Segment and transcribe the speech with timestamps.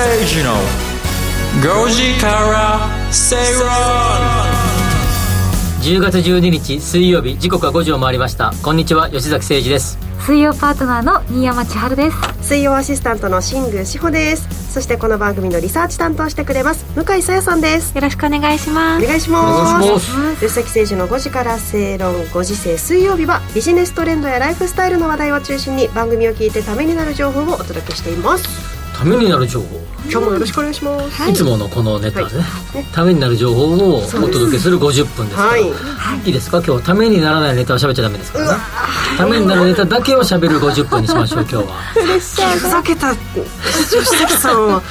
[0.00, 3.68] 吉崎誠二の5時から正論
[5.82, 8.52] 10月12日水曜日時刻は5時を回りました。
[8.62, 9.98] こんにちは吉崎誠二です。
[10.20, 12.16] 水曜パートナーの新山千春です。
[12.40, 14.72] 水曜アシスタントの新宮志保です。
[14.72, 17.94] そしてこの番組のリサーチ担当してくれます向井さやさんです。
[17.94, 19.04] よろしくお願いします。
[19.04, 20.36] お願いします。
[20.36, 29.80] 吉崎誠二の5時から正論5時制水曜日はビジネストレンドやライフスタイルの話題を中心に番組を聞いてためになる情報をお届けしていますためになる情報。
[30.10, 32.42] 今日もよろしくお願いします、はい、いつものこのネタですね。
[32.42, 35.62] はい、ためになる情報をお届けする50分ですから、はい、
[36.26, 36.62] いいですか？
[36.62, 38.60] 今日ためにならないネタは喋っちゃダメですからね。
[39.16, 41.74] ためになるネタだけを喋る50分にしましょう 今日は。
[42.58, 43.14] ふざけた。
[43.14, 44.82] 吉崎さんは。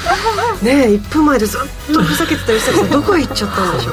[0.64, 3.92] ね1分前でずっとふざけてた吉崎さんどこへ行っちゃったんでしょ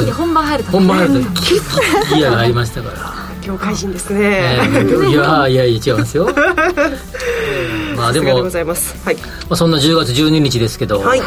[0.00, 3.12] う、ね、本番入ると本番入るとキッギアがありましたから。
[3.42, 4.20] 業界人ですね、
[4.72, 6.30] えー、いやいやいや違いますよ
[8.02, 9.16] まあでもございます、はい。
[9.16, 11.20] まあ、そんな10月12日ですけど、はい。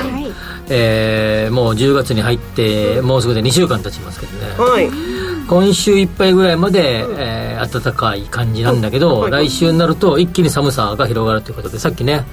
[0.70, 4.90] えー、もう10月に入ってもうすぐで2週間経ちますけどね、はい、
[5.48, 12.24] 今週いっぱいぐらいまで、えー、暖かい感じなんだけど、はい、来週になると一気に寒さが広がるということでさっきね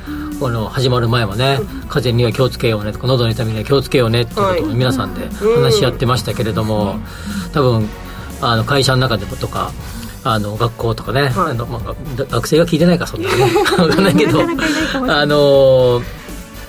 [0.40, 6.96] この始まる前はね風邪には気をつけようねとか喉の痛みには気をつけようねっていうことを皆さんで話し合ってましたけれども、
[7.52, 7.88] 多分
[8.40, 9.70] あの会社の中でもとか
[10.24, 11.94] あの学校とかね、はい、あのまあ、
[12.30, 13.34] 学生が聞いてないかそんなね。
[13.76, 14.40] 分かんないけど。
[15.08, 16.02] あの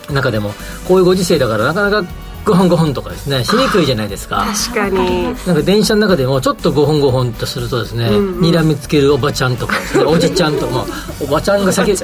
[0.09, 0.53] 中でも
[0.87, 2.05] こういうご時世だからなかなか
[2.45, 4.45] 5本5本とかですねしにくいじゃないですか。
[4.69, 5.23] 確かに。
[5.45, 10.85] なんか電車の中でもちょっと5本5本とするとですね、うんうん、睨みつけるおばちゃんとかねおじちゃんとか、まあ、
[11.21, 11.63] おばちゃん。
[11.63, 11.95] が先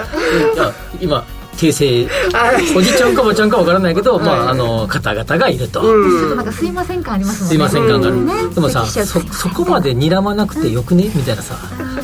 [1.01, 1.25] 今
[1.59, 2.07] 形成
[2.77, 7.49] おじちゃんかおばちゃんかわからないけど、まああの方々がいると、うん、なんかすいません感ありますもんね。
[7.49, 11.11] すいません感がある、ね、でもさそそこまで睨まなくてよくね？
[11.13, 11.55] みたいなさ。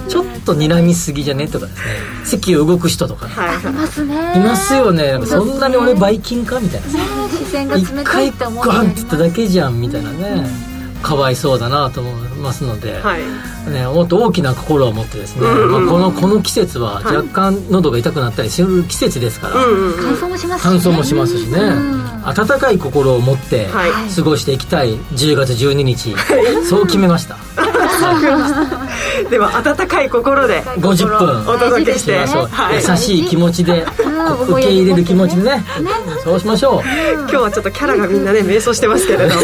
[0.07, 1.47] ちょっと睨みすぎじゃね？
[1.47, 1.83] とかですね。
[2.25, 3.71] 席を動く人とか、ね、い。
[3.71, 4.35] ますね。
[4.35, 5.19] いますよね。
[5.25, 6.59] そんなに俺ばい菌か？
[6.59, 6.97] みたいなさ。
[7.29, 10.47] 視線が冷たいって思う一回ガンって言っただけじゃんみたいなね、
[11.01, 13.21] かわいそうだなと思いますので、はい
[13.69, 19.55] ね、もっと大きな心を持ってですね、まあ、このこの季節は若干喉が痛くなったりする季節ですから、
[19.99, 21.59] 乾燥もしますし、ね、乾燥もしますしね、
[22.23, 23.67] 温かい心を持って
[24.15, 26.15] 過ごしていきたい10月12日、
[26.67, 27.37] そう決めました。
[29.29, 31.53] では温かい心で50分。
[31.53, 32.25] お届けして、
[32.73, 33.85] 優しい気持ちで
[34.47, 35.63] 受け入れる気持ちでね。
[36.23, 36.81] そうしましょう。
[37.19, 39.35] 今日はちょっとキャラがみんなね迷走してますけれど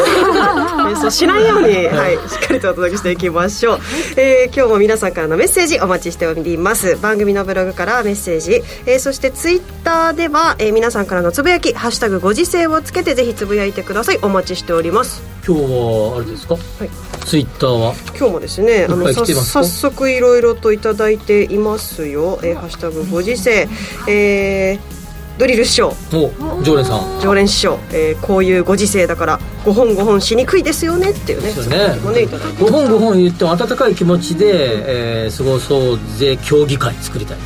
[0.84, 3.80] 迷走しないように、はい、しっかりとお届けしていきましょう、
[4.18, 6.98] えー、今日も皆さんからのメッセージお待ちしております。
[6.98, 14.20] 番組のブログからメッセージ、えー、そしてツイッターでは、えー、皆さんからのつぶやき「ハッシュタグご時世」をつけてぜひつぶやいてください。
[14.22, 15.24] お待ちしております。
[15.48, 16.90] 今日はあれですか、はい、
[17.26, 17.96] ツイッターは？
[18.18, 23.68] 今日もですねあの早速いろいろと頂いていますよ「えー、ハッシュタグご時世」
[24.08, 25.01] えー
[25.42, 25.92] ドリル師匠。
[26.64, 27.20] 常連さん。
[27.20, 31.50] 常連師匠、えー、こういうご時世だから5本5本しにくいですよねっていうね。
[31.50, 31.78] そうね。
[31.80, 37.38] ね5本5本言っても温かい気持ちで、えー、過ごそうぜ協議会作りたい。
[37.38, 37.44] ね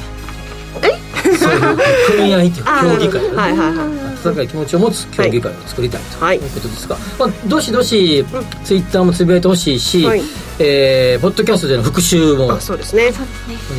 [1.25, 1.37] え？
[1.37, 1.77] そういう
[2.17, 6.01] 組合っていうか 協議会、ね、はいはいはい温かい気持ちを持つ協議会を作りたい
[6.39, 8.25] ということですが、まあ、どしどし
[8.63, 10.21] ツイッターもつぶやいてほしいし、はい、
[10.59, 13.11] えー、ポッドキャストでの復習もそうですね。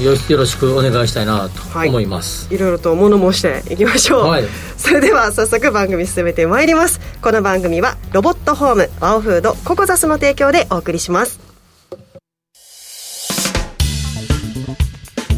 [0.02, 4.44] よよろしくお願いしたいなと思います、はい、いろいろと物申していきましょう、はい、
[4.76, 7.00] それでは早速番組進めてまいります。
[7.22, 11.40] この番組はロボットホームワオフードココザスの提供でお送りします。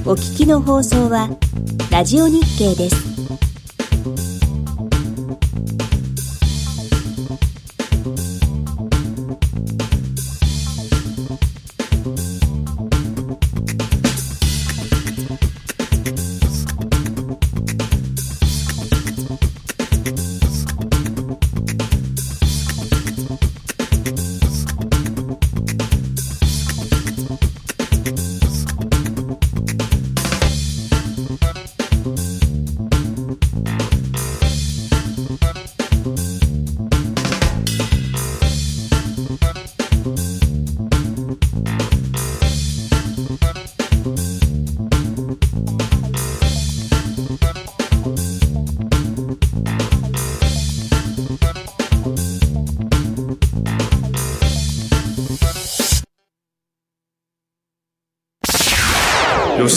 [0.05, 1.29] お聞きの放送は
[1.91, 3.19] ラジオ日経です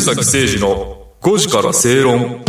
[0.01, 2.44] 崎誠二の5時から正論。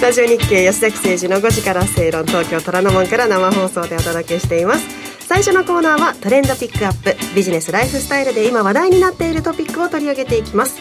[0.00, 4.86] ラジオ日経吉崎誠二の5時から正論東京虎ノ門から生放送でお届けしています。
[5.26, 10.80] 最初のコーナーはトレンドピックアップビジネスライフスタイルで今話題になっているトピックを取り上げていきます。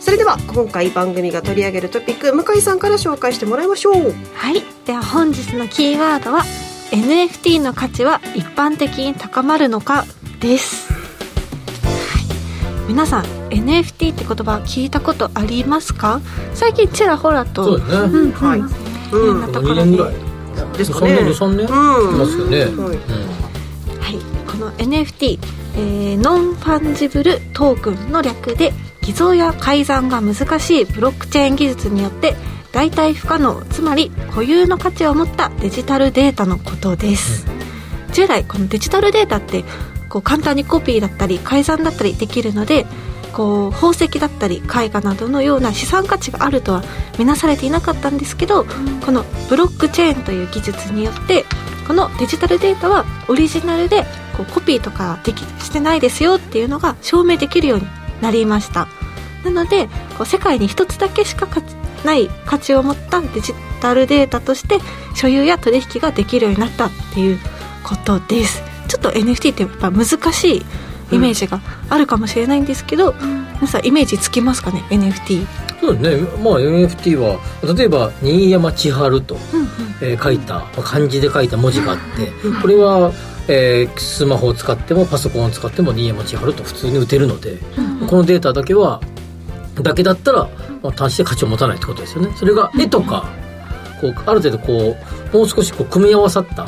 [0.00, 4.14] それでは今回番組が取り上げるトピック向井さんから紹介してもらいましょう。
[4.34, 4.62] はい。
[4.86, 6.44] では本日のキーワードは
[6.92, 10.04] NFT の価値は一般的に高まるのか
[10.40, 11.01] です、はい、
[12.92, 16.20] 皆さん NFT って言葉聞いたことありますか？
[16.52, 19.82] 最近ちらほらとそうですね、うん、はい、うん、なところで、
[20.76, 21.14] ですかね。
[21.20, 22.98] 3年23年、うん、いますよね、はい、
[23.98, 25.38] はい、この NFT、
[25.76, 32.36] えー、 non-fungible token の略で偽造や改ざんが難しいブロックチェーン技術によって
[32.72, 39.64] 代替不可能つまり固有の価値を持ったデジタルデータのことです、うん、従来このデジタルデータって
[40.12, 42.84] こう簡単にコピーだったり改ざんだったりできるので
[43.32, 46.82] こう宝石だったり絵画などのような資産価値があるとは
[47.18, 51.46] 見なされていなかったんですけど、うん、このブロックチェーンという技術によって
[51.88, 54.04] このデジタルデータはオリジナルで
[54.36, 57.86] こうコピーとかできしてないですよっていうのが証明できるように
[58.20, 58.88] なりました。
[59.44, 59.88] なので
[60.18, 61.48] こう世界に一つだけしか
[62.04, 64.78] ない価値を持ったデジタルデータとして
[65.14, 67.38] 所有や取引ができるようになったっていう
[67.82, 68.71] ことです
[69.02, 70.62] と NFT ってやっぱ難しい
[71.10, 71.60] イメージが
[71.90, 75.46] あるかもしれないんですけど、うん、皆さんイメージつきますかね？NFT
[75.80, 77.38] そうですね、まあ、NFT は
[77.76, 79.68] 例えば新山千春と、うんうん、
[80.00, 83.12] えー、書いた漢字で書いた文字があって、うん、これは、
[83.48, 87.58] えー、スマホを使ってもパソコンを使っても新山千春と普通に打てるので、
[88.00, 89.00] うん、このデータだけは
[89.74, 90.48] だけだったら
[90.82, 92.32] まあ、単して価値を持たないってことですよね。
[92.36, 93.28] それが絵とか、
[94.00, 94.96] こうある程度こ
[95.32, 96.66] うもう少しこう組み合わさった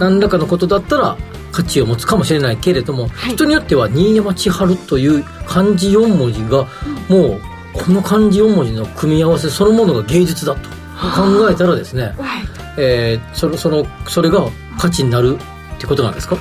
[0.00, 1.16] 何らかのことだったら
[1.52, 6.66] 価値を持つかもしれないけれども、はい、人によっては新山千春という漢字4文字が
[7.08, 7.40] もう
[7.74, 12.44] この漢字4文字の組み合わせそのものが芸術だと考えたらですね、はい。
[12.78, 15.36] えー、そのそのそれが価値になる
[15.76, 16.36] ってことなんですか？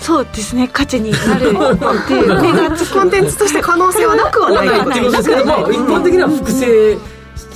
[0.00, 0.68] そうですね。
[0.68, 2.28] 価値になるっていう。
[2.92, 4.68] コンテンツとして可能性はなくはない。
[4.68, 6.96] ってことですけども一般的には複製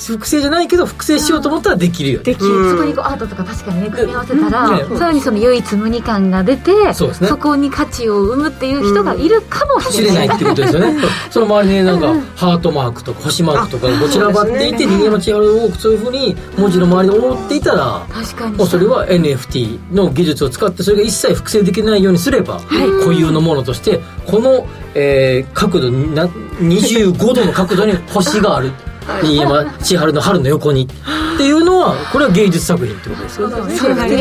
[0.00, 2.70] 複製じゃないけど複製しようと思ったらできるよ、できる。
[2.70, 10.96] そこにこうアートとか確かにね組み合わせたら、さらにその唯一無二感が出てそ,、そこに価値を生むっていう人がいるかもしれない,、ってことですよね。
[11.30, 18.56] その周りになんか、ハートマークとか星マークとかこちらばっていて新山千春をそういうふうに文字の周りに覆っていたら確かに。
[18.56, 22.60] もうそれは NFT の技術を使ってそれが一切複製できないようにすれば、
[23.00, 28.72] 固有のものとしてこの、えー、角度な25度の角度に星がある
[29.22, 33.54] 新山千春の春の横にっていうのはこれは芸術作品ってことですよね。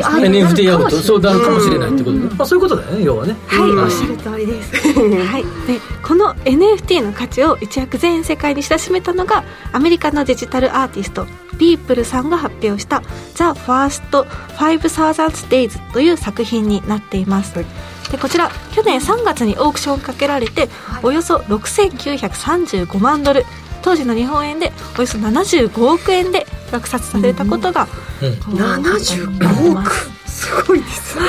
[0.04, 2.18] NFT アウトそうなるかもしれないってこと？
[2.18, 3.36] で、まあ、そういうことだよね要はね。
[3.48, 3.72] はい。
[3.72, 4.76] おっしゃる通りです。
[4.76, 5.44] はい。
[5.68, 9.44] でこの NFT の価値を一躍全世界に知らしめたのが
[9.74, 11.26] アメリカのデジタルアーティスト
[11.58, 13.02] ピープルさんが発表した
[13.36, 14.26] 「The First
[14.58, 17.68] 5000 Days」という作品になっています、はい。
[18.12, 20.70] でこちら去年3月にオークションかけられて
[21.04, 23.46] およそ6935万ドル
[23.82, 27.88] 当時の日本円でおよそ75億円で落札されたことが、
[28.22, 28.36] うんうん、
[28.84, 29.92] 75億？
[30.28, 31.24] すごいですね。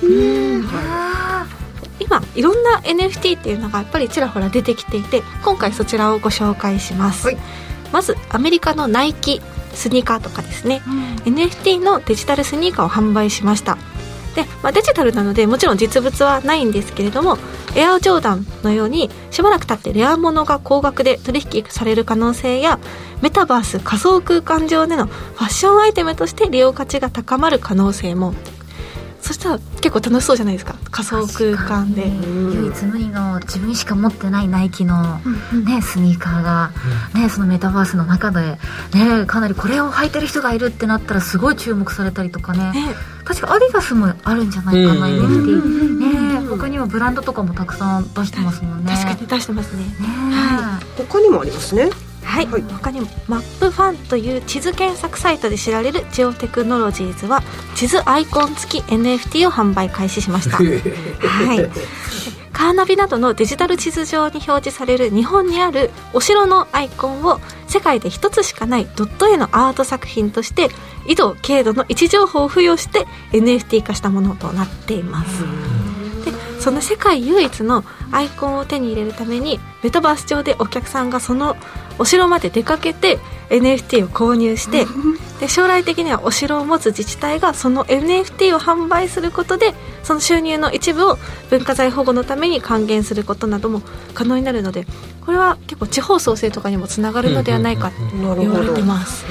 [2.00, 7.36] 今いろんな NFT っていうのがやっぱりちらほら出てきていて今回そちらをご紹介します、はい、
[7.92, 9.40] まずアメリカのナイキ
[9.74, 13.78] スニーカーとかですね、うん、NFT のデジタルスニーカーを販売しました
[14.40, 17.36] で、まあ、デジタルなのでもちろん実物はないんですけれども
[17.74, 22.78] エアジョーダンのようにしばらく経ってレア物が高額で取引される可能性や
[23.22, 28.34] メタバース仮想空間上でのファッションアイテムとして利用価値が高まる可能性も。
[29.20, 30.74] そしたら結構楽しそうじゃないですか。
[30.90, 32.08] 仮想空間で。
[32.08, 35.18] 唯一無二の自分しか持ってないナイキの、
[35.66, 36.72] ね、スニーカーが、
[37.14, 38.58] ね、そのメタバースの中で、
[38.94, 48.92] ね、かなりこれを履いてる人がいるってなったらすごい注目されたりとかね、ね、確かアディダスもあるんじゃないかな NFT、ね、他にはブランドとかもたくさん出してますもんね。
[48.92, 49.84] 確かに出してますね。
[49.84, 49.90] ね、
[50.34, 51.90] はい、他にもありますね
[52.22, 57.42] はい、はい、他にもマップファンという地図検索サイトで知られるジオテクノロジーズは
[57.74, 60.56] 地図アイコン付き NFT を販売開始しました。
[60.58, 61.70] はい。
[62.52, 70.68] カーナビなどのデジタル地図上に表示される日本にあるお城のアイコンを世界で一つしかないドット絵のアート作品として
[71.06, 75.44] 緯度経度の位置情報を付与して NFT 化したものとなっています。
[76.60, 81.56] その世界唯一のアイコンを手に入れるためにメタバース上でお客さんがその
[81.98, 83.18] お城まで出かけて
[83.50, 84.86] NFT を購入して
[85.40, 91.18] で将来的にはお城を持つ自治体がその NFT を販売することでその収入の一部を
[91.50, 93.82] 文化財保護のために還元することなども
[94.14, 94.86] 可能になるので
[95.24, 97.96] これは結構地方創生とかにもつながるのではないかと
[98.36, 99.24] 言われてます、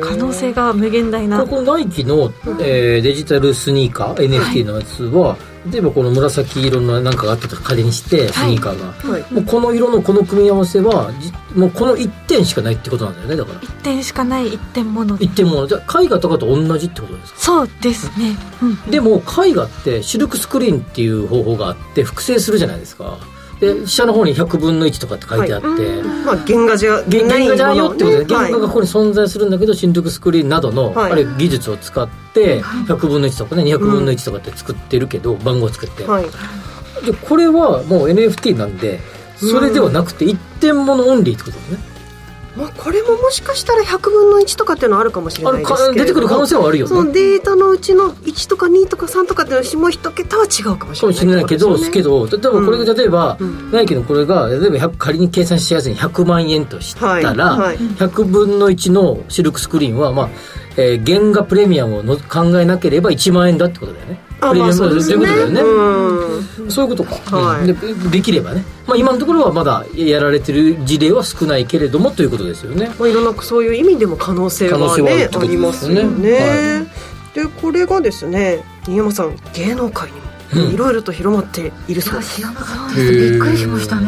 [0.00, 1.40] 可能性が無限大な。
[1.42, 5.36] ここナイキの、えー、デジタルスニーカー NFT のやつは、
[5.70, 11.12] 例えばこの紫色のなんかがあったと仮にしてスニーカーが、はい、もうこの色のこの組み合わせは
[11.54, 13.60] もうこの1点しかないってことなんだよねだから。
[13.60, 17.38] 1点しかない1点もの1点ものじゃあ絵画とかと同じってことですか？
[17.40, 23.18] そうですね、うん、でも絵画ってシルクスクリーンっていう方法があって複製するじゃないですか
[23.60, 36.24] で下の方に100分の1とかって書いてあって、はい、まあ、原画じゃ原画じゃないよってことで、ね、原画がここに存在するんだけど新宿スクリーンなどの、はい、あれ技術を使って100分の1とかね200分の1とかって作ってるけど、うん、番号を作って、はい、
[37.04, 39.00] でこれはもう NFT なんで
[39.36, 41.95] それではなくて一点物オンリーってことですね
[42.56, 46.88] まあ、これももしかしたら100分の1とかっていうのはあるかもしれないですけど出てくる可能性はあるよね。
[46.88, 60.28] そのデータのうちの1とか2とか3とかっていうのはもう一桁は違うかもしれないかもしれないけど、ね、けど例えばこれが例えば、うん、ナイキのこれが例えば仮に計算しやすい100万円としたら、はいはい、100分の1のシルクスクリーンはまあ
[60.78, 67.74] えー、原画プレミアムをの考えなければ1万円だってことだよねあまあそうですね、いうことだよね、そういうことか、はい、で
[68.10, 76.86] できればね、まあ、今のところはまだやられてる事例は少ないけれどもということですよね、まあ、いろんなそういう意味でも可能性は、ね、は、ね、ありますよね、は
[77.32, 80.26] い、でこれがですね新山さん芸能界にも
[80.70, 84.06] いろいろと広まっているそうです、知らなかったですびっくりしましたね、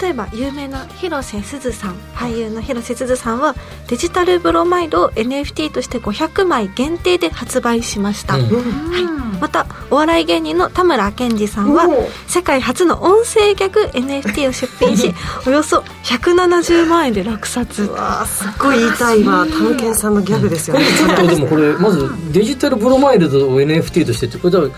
[0.00, 3.54] 例えば有名な広瀬すずさん俳優の広瀬すずさんは
[3.88, 11.88] デジタルブロマイドを NFT として500枚限定で発売しました、うん、はい、またお笑い芸人の田村健二さんは
[12.26, 15.14] 世界初の音声ギャグ NFT を出品し
[15.46, 17.82] およそ170万円で落札。
[17.82, 20.84] わすっごい言いたいわ田村健さんのギャグですよね。
[21.28, 24.70] でもこれまずデジタルブロマイドを NFT としてってこれ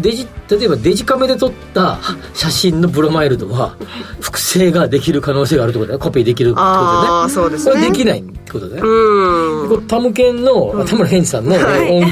[0.00, 1.98] デジ例えばデジカメで撮った
[2.34, 3.76] 写真のブロマイルドは
[4.20, 6.76] 複製ができる可能性があるってことだコピーできるってことでね。
[7.24, 7.88] あそうですね。
[7.90, 8.82] できないってことだね。
[8.82, 9.86] うん。
[9.86, 11.60] タムケンの田村健さんの音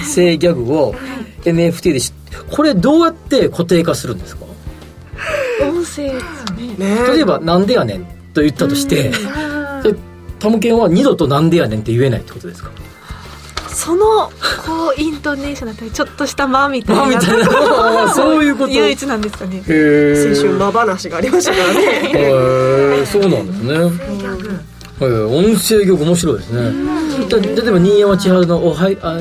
[0.00, 0.94] 声ギャグを
[1.44, 2.00] NFT で
[2.50, 4.44] これどうやって固定化するんですか？
[5.62, 6.04] 音声
[6.78, 6.96] ね。
[7.14, 9.10] 例えば「なんでやねん」と言ったとして
[10.38, 12.70] タムケンは二度と「なんでやねん」って言えないってことですか？
[13.72, 14.30] その
[14.66, 17.02] こうイントネーションだったりちょっとした間みたいな。
[17.04, 18.12] 間みたいな。
[18.14, 18.70] そういうこと。
[18.70, 19.62] 唯一なんですかね。
[19.62, 21.80] 先週間話がありましたからね。
[22.12, 23.74] へえそうなんですね。
[25.00, 26.72] 音声曲面白いですね。
[27.30, 29.18] 例えば新山千春の「おはいあ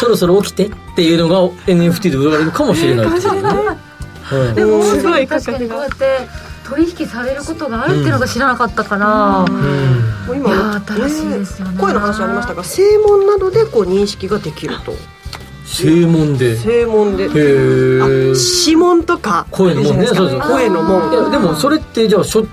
[0.00, 3.42] そろそろ起きて」っていうのが NFT で売られるかもしれないですよね。
[4.54, 6.28] でもすごい確かにこうやって
[6.68, 11.80] 取引されることがあるっていうのが知らなかったから、うん、今新しいですよね。
[11.80, 14.92] 声の話ありましたが正門などでこう認識ができると。
[15.64, 16.56] 正門で。
[16.56, 17.24] 正門で。
[17.24, 18.32] へえ
[18.62, 19.46] 指紋とか。
[19.50, 20.06] 声の門ね。
[20.06, 21.30] そうそう声の門。
[21.30, 22.46] でもそれってじゃあしょ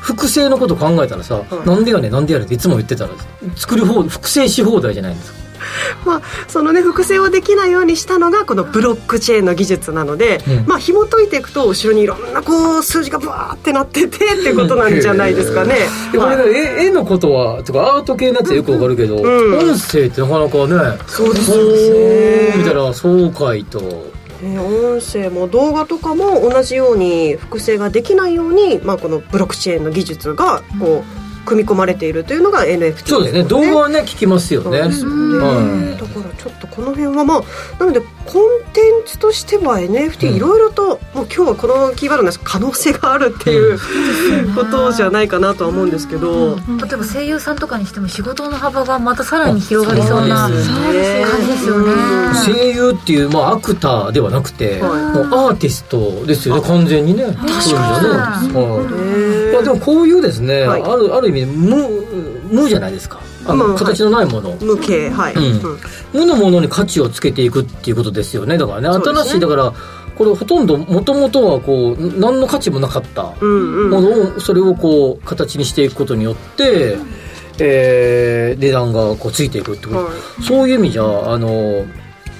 [0.00, 3.10] 複製のこと考えたらさ、うん、なんでやねんなんでやねんっていつも言ってたら
[3.56, 5.49] 作り放複製し放題じゃないですか
[6.04, 15.74] まあ、そのね複製をできないようにしたのがこのブロックチェーンの技術なので、うん、まあ紐解いていくと後ろにいろんなこう数字がブワーってなっててっていうことなんじゃないですかね。
[16.12, 23.80] これ、絵絵のことはとかアート系のやつはよくわかるけど、うん、音声ってなかなかねそうですよね見たら爽快と。
[24.42, 33.44] ね、音声も動画とかも同じように複製ができないように、まあ、このブロックチェーンの技術がこう、うん組み込まれているというのが NFT そうですね。
[33.44, 34.94] 動画はね聞きますよね、だから
[36.36, 37.42] ちょっとこの辺はまあ
[37.78, 38.06] なのでコ
[38.38, 43.78] ンテンツとしては NFT いろいろと、うん、もう今日はこのキーワードの可能性があるっていう、
[44.46, 50.64] うん、ことじゃないかなとは思うんですけど、うん、例えば声優さんとかにしても仕事の幅がまたさらに広がりそうな感じで
[51.56, 51.94] すよね。
[52.46, 56.62] 声優っていう、まあ、アクターではなくて、はい、もうアーティストですよね。
[56.62, 57.24] 完全にね。
[57.24, 58.52] 確かに、はい、い
[59.60, 61.76] やでもこういうですね、はい、あるある意味無
[62.50, 63.20] 無じゃないですか。
[63.46, 65.08] あの、形のないもの、無形。
[65.08, 65.78] はい、うん、
[66.12, 68.58] 無のものに価値をつけていくっていうことですよね。
[68.58, 69.72] だからね新しいだから
[70.16, 73.22] これほとんどもともとはこう何の価値もなかった。
[73.22, 76.98] ものをそれをこう形にしていくことによって、
[77.58, 81.84] えー、値段がこうついていくってこと、はい、そういう意味じゃあの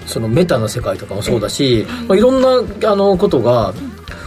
[0.06, 3.72] そのメタの世界とかもそうだし、まあ、いろんなあのことが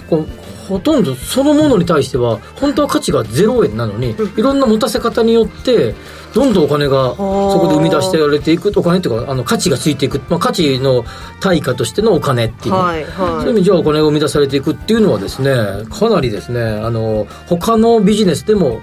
[0.10, 0.28] こう
[0.68, 5.96] ほとんどそのものに対しては本当は価値が0円なのに、いろんな持たせ方によって
[6.34, 11.06] どんどんお金がそこで生み出してられていくお金っていうかあの価値がついていく、まあ、価値の
[11.40, 15.52] 対価としてのお金っていう、はいはい、そういう意味じゃお金が生み出されていくっていうのはですね
[15.90, 18.82] かなりですねあの他のビジネスでも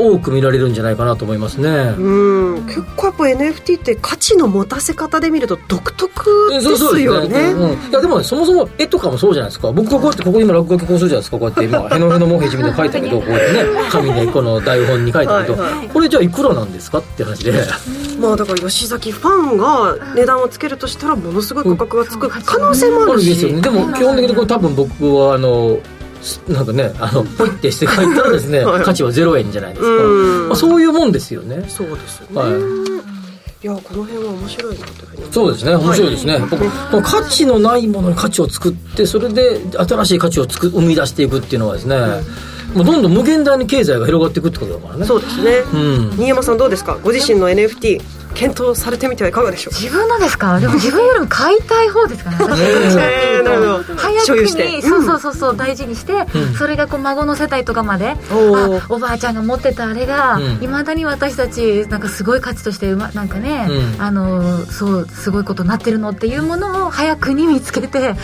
[0.00, 1.68] 多く見られるんじゃないかなと思いますね。
[1.98, 2.66] うん。
[2.66, 9.70] 結構やっぱ NFT って価値の持たせ方で見ると独特ですよね、うん、いやでも、ね、そもそも絵とかもそうじゃないですか。
[9.72, 11.38] 僕がこうやってここ今落書きこうするじゃないですか。
[11.38, 17.52] こうやって 今へのへのもへじみで書いたけどこうやってね紙でこの台本に書いたけどはい、これじゃあいくらなんですかって話で。
[18.18, 23.60] まあだから吉崎ファンが値段をつけるとしたらものすごい価格がつく可能性もあるし、ですよね。
[23.60, 25.78] でも基本的にこれ多分僕はあの
[26.48, 30.02] なんかねあのポイってして書いたらですね、 はい、価値は0円じゃないですか、
[30.48, 31.64] まあ、そういうもんですよね。
[31.68, 32.50] そうですね、はい。
[33.62, 35.74] いやこの辺は面白いなというふうにそうですね。
[35.74, 36.38] 面白いですね、は
[36.98, 41.96] い、価値のないものに価値を作ってそれで新しい価値をつく生み出していくっていうのはですね、
[42.74, 45.04] もうどんどん無限大に経済が広がっていくってことだからね。
[45.04, 46.98] そうですね、うん、新山さんどうですか？
[47.02, 48.00] ご自身の NFT
[48.34, 50.58] 検討されてみてはいかがでしょう自分のですか？
[50.60, 52.36] でも自分よりも買いたい方ですかね。
[52.98, 53.96] えー、なるほど。
[53.96, 63.68] 早くにそうそうそうそう大事にして、うん、それがこう孫の世代とかまで、あおばあちゃんが持ってたあれがいま、うん、だに私たちなんかすごい価値としてなんかね、
[63.98, 68.14] うん、あのそうすごいことになってるのっていうものを早くに見つけて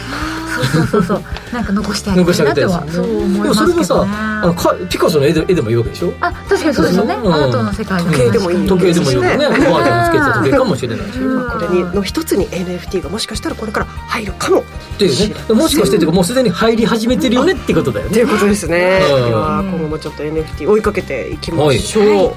[0.72, 1.22] そうそうそう
[1.52, 4.06] なんか残してあげたいなとはそう思いますけど、ね、それもさ
[4.42, 6.12] あのかピカソの絵で絵でもいいわけでしょ？
[6.20, 8.66] あ確かにそうですよね、アートの世界時計でもいい。
[8.66, 9.46] 時計でもいいよね。
[9.68, 14.64] おばあちゃんつけてた時計かもしれないし、これにの一つに NFT がもしかしたらこれから入るかもっ
[14.98, 15.08] てい。
[15.08, 18.10] うねもしかしてもうすでに入り始めてるよねってことだよね。
[18.10, 22.34] っていうことですね、今後もちょっと NFT 追いかけていきましょう、はい。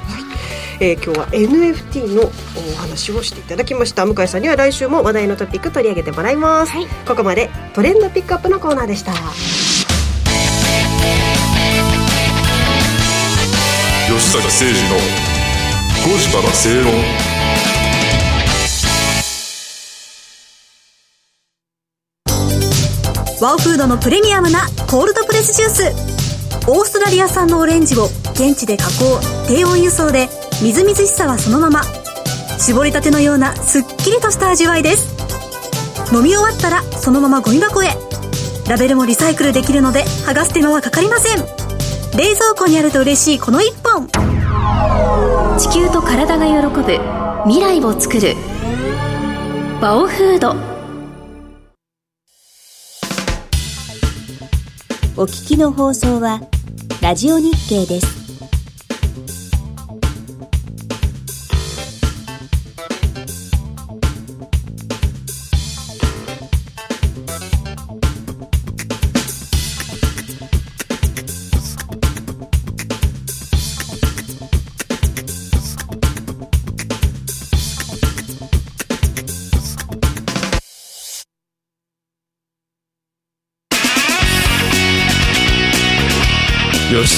[0.82, 2.32] えー、今日は NFT のお
[2.78, 4.06] 話をしていただきました。
[4.06, 9.12] 向井さんには来週も話題のトピック取り上げてもらいます、はい、ここまでトレンドピックアップのコーナーでした。
[14.10, 14.98] 吉坂誠二の
[16.00, 17.29] 5時から正論
[23.42, 25.84] ワオフードのプレミアムなコールドプレスジュース。
[26.68, 29.18] オーストラリア産のオレンジを現地で加工
[29.48, 30.28] 低温輸送で
[30.62, 31.82] みずみずしさはそのまま。
[32.60, 35.16] 絞りたてのようなすっきりとした味わいです。
[36.14, 37.96] 飲み終わったらそのままゴミ箱へ。
[38.68, 41.38] ラベルもリサイクルできるので剥がす手間はかかりません。
[42.18, 44.10] 冷蔵庫にあると嬉しいこの一本。
[45.58, 47.00] 地球と体が喜ぶ
[47.46, 48.36] 未来を作る。
[49.80, 50.79] バオフード。
[55.20, 56.40] お聞きの放送は
[57.02, 58.19] ラジオ日経です。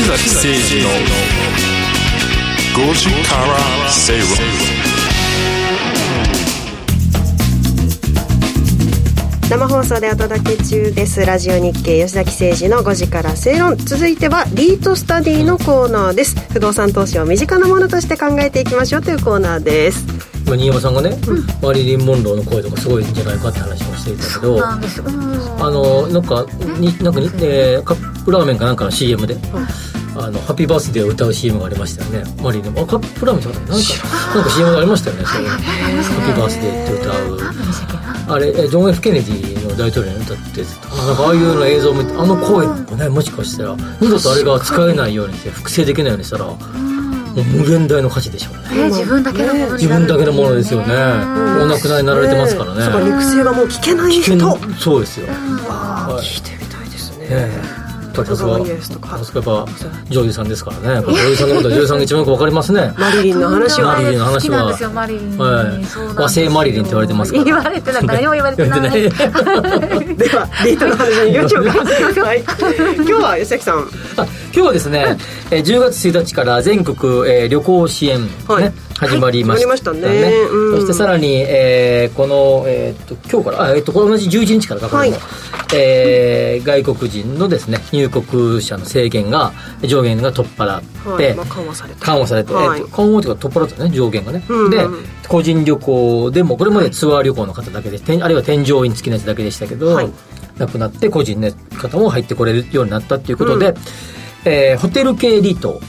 [0.04, 0.90] 崎誠二の
[2.90, 4.28] 5時から正論
[9.50, 11.26] 生放送でお届け中です。
[11.26, 13.78] ラジオ日経吉崎誠二の5時から正論。
[13.78, 16.40] 続いてはリートスタディのコーナーです。
[16.52, 20.06] 不動産投資を身近なものとして考えていきましょうというコーナーです。
[20.46, 24.66] 新山さんがね、うん、マリリン・モンローの声とかすごいんじゃないかって話もしていたけど。
[24.66, 26.46] あのなんか
[26.80, 29.36] になんかに、えー、カップラーメンかなんかの CM で、
[30.16, 32.24] あのハッピーバースデーを歌う CM がありましたよね。
[32.44, 32.72] マリリン。
[32.78, 33.94] あカップラーメンじゃなかったなんか
[34.36, 37.72] なんか CM がありましたよねそういうハッピーバースデーって歌う。
[38.28, 50.94] あれジョン・ F・ ケネディの大統領に歌ってなんかああいうの映像を見てあの声もねもしかしたら二度とあれが使えないようにして複製できないようにしたらもう無限大の価値でしょうね、えー、自分だけのもの自分だけのものですよね。
[50.94, 52.84] お亡くなりになられてますからね。
[52.84, 54.38] そうか肉声がもう聞けない人。
[54.78, 57.28] そうですよ、はい、聞いてみたいですね、
[58.14, 59.72] えーさすがさすがやっぱ
[60.10, 61.08] 女優さんですからね。
[61.08, 62.94] 女優さんのことは 女優さんが一番よく分かりますね。
[62.98, 64.66] マリリンの話はマリリンの話は。
[66.16, 67.44] 和製マリリンって言われてますから。
[67.44, 68.08] 言われてない。
[68.08, 68.92] 誰も言われてな い。
[68.92, 72.44] ではリートの話に行きましょうか、 はい、
[72.98, 73.88] 今日は吉崎さん
[74.54, 75.18] 今日はですね
[75.50, 76.98] 10月1日から全国、
[77.30, 78.74] えー、旅行支援、ね、はい。
[79.02, 80.32] 始まりましたね。
[80.74, 85.26] そしてさらに、えー、この、えー、っと今日からあ、えー、っと同じ11日からかかるの、はい
[85.74, 92.00] えー、外国人のですね入国者の制限が上限が取っ払って、緩和されて。
[92.00, 94.86] 緩和されて、はい、えー、緩和というか取っ払ったね上限がね、で
[95.28, 100.12] 個人旅行でもこれまでツアー旅行の方だけで、はい、あるいは添乗員付きのやつだけでしたけど、はい、
[100.58, 103.76] なくなって個人の方も入ってこれるようになったっていうことで、うん、
[104.46, 105.80] えー、ホテル系リート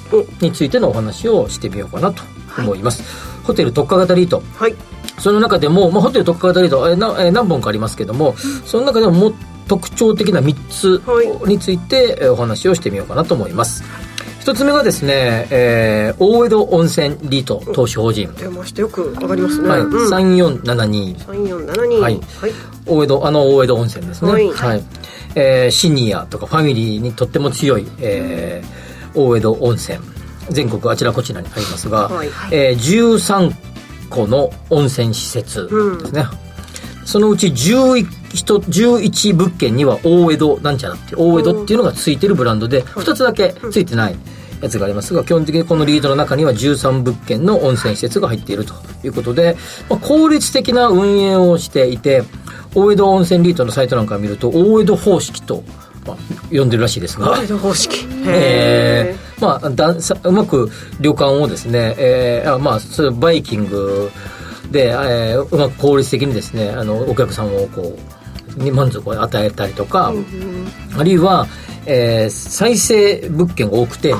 [0.40, 2.22] についてのお話をしてみようかなと
[2.58, 4.74] 思います、はい、ホテル特化型リート、はい、
[5.18, 9.32] その中でも、まあ、ホテル特化型リート、えーなえー、何本かありますけども、うん、その中でも
[9.68, 11.02] 特徴的な3つ
[11.46, 13.82] についてお話をしてみようかなと思います。
[14.42, 22.52] 一つ目がですね、えー、大江戸温泉リート投資法人出ましてよくわかりますね、はい、うん、3472 3472はい、はい、
[22.84, 24.32] 大江戸あの大江戸温泉ですね。
[24.32, 24.84] はい、はい、
[25.36, 29.98] えー、シニアとかファミリーにとっても強い、えー、大江戸温泉。
[30.50, 32.28] 全国あちらこちらにありますが、はい。
[32.50, 33.54] えー、13
[34.10, 35.68] 個の温泉施設
[36.02, 36.51] ですね、うん、
[37.04, 44.16] そのうち 11, 11物件には大江戸なんちゃらって大江戸っていうのがついてるブランドで、2つだけついてない
[44.60, 45.12] やつがあります。
[45.14, 49.56] が基本的にこのリードの中には13物件の温泉施設が入っているということで、
[49.88, 52.22] まあ、効率的な運営をしていて
[52.74, 55.62] 大江戸温泉リートのサイトなんかを見ると大江戸方式と
[56.06, 56.16] まあ、
[56.50, 57.30] 呼んでるらしいですが。
[57.30, 58.06] 大江戸方式。
[58.26, 60.68] えー、まあださうまく
[61.00, 64.10] 旅館をですね、えー、まあそれバイキング
[64.72, 67.96] で、えー、うまく効率的にですねあのお客さんをこ
[68.56, 70.66] うに満足を与えたりとか、うん、
[70.98, 71.46] あるいは、
[71.86, 74.14] えー、再生物件が多くて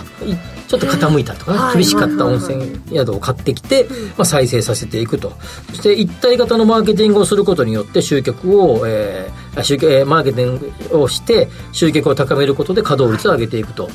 [0.68, 3.86] ちょっと傾いたとかね、厳しかった温泉宿を買ってきて、
[4.16, 5.32] まあ、再生させていくと。
[5.68, 10.58] そして一体型のマーケティングをすることによって集客を、えー、集客マーケティン
[10.90, 13.90] グをして集客を高めることで稼働率を上げていくと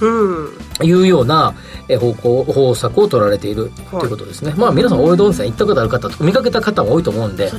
[0.84, 1.56] いうような
[2.00, 7.52] 方向方策を取られているということですね、まあ皆さん大江戸温泉行ったことある方と見かけた方も多いと思うんで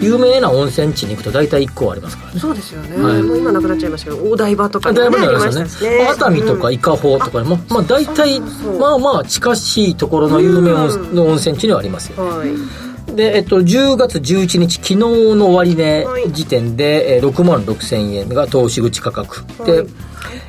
[0.00, 2.40] 有名な温泉地に行くと大体1個ありますからね。
[2.40, 6.08] そうですよね、はい、もう今なくなっちゃいましたけど大台場とかに、ね、ありましたね。
[6.08, 10.70] 熱海とか伊香保とかも、まあ大体まあまあ近しいところの有名
[11.12, 19.44] の温泉地にはありますよ、はいで、えっと、10月11日、昨日の終値時点で、はい、6万6千円が投資口価格。
[19.64, 19.86] で、はい、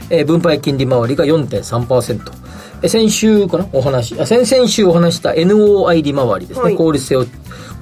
[0.10, 2.46] えー、分配金利回りが4.3%。
[2.82, 3.68] え先週かな？
[3.72, 7.26] お話、あ先々週お話した NOI 利回りですね、はい、効率性を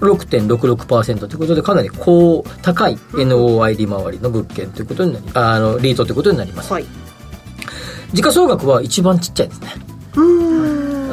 [0.02, 6.72] 6.66%ということで、かなり高、高い NOI 利回りの物件ということになり、あの、リートということになります。
[6.72, 6.86] はい、
[8.14, 9.70] 時価総額は一番ちっちゃいですね。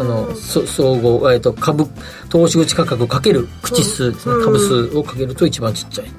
[0.01, 1.87] あの総合、えーと、株
[2.31, 6.11] 投資口価格かける口数ですね、株数をかけると一番ちっちゃい、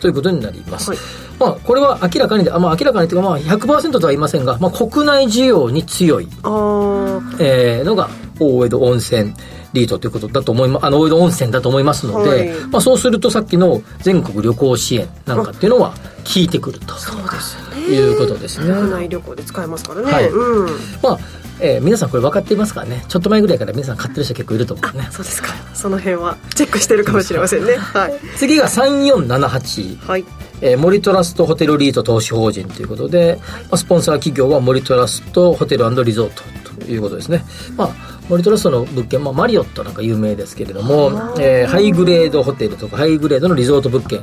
[0.00, 0.98] ということになります、はい、
[1.38, 6.28] まあ、これは明らかにで、まあ、明らかにというか、まあ、100%とは言いませんが、まあ、国内需要に強い、
[7.38, 9.34] えー、のが大江戸温泉
[9.74, 15.96] リートということだと思います、あの、大江戸温泉だと思いますので、はい、まあ、そうするとさっきの全国旅行支援なんかっていうのは効
[16.36, 16.94] いてくると。
[16.94, 17.56] そうです。
[17.56, 17.69] ね。
[17.92, 18.72] いうことですね。
[18.74, 20.12] 国内旅行で使えますからね。
[20.12, 20.28] はい。
[20.28, 20.66] うん、
[21.02, 21.18] まあ、
[21.60, 23.04] えー、皆さんこれ分かっていますからね？
[23.08, 25.08] ちょっと前ぐらいから皆さん買ってる人結構いると思うね。
[25.10, 25.48] そうですか。
[25.74, 30.24] その辺はチェックしてるかもしれませんね、はい、次が3478、はい。
[30.62, 36.42] えー、森トラストホテルリート投資法人ということで、まあ、スポンサー企業は森トラストホテルリゾート
[36.84, 37.44] ということですね。
[37.76, 44.22] まあ森トラストの物件、まあ、マリオットなんか有名ですけれども、えー、ハイグレードホテルとかハイグレードのリゾート物件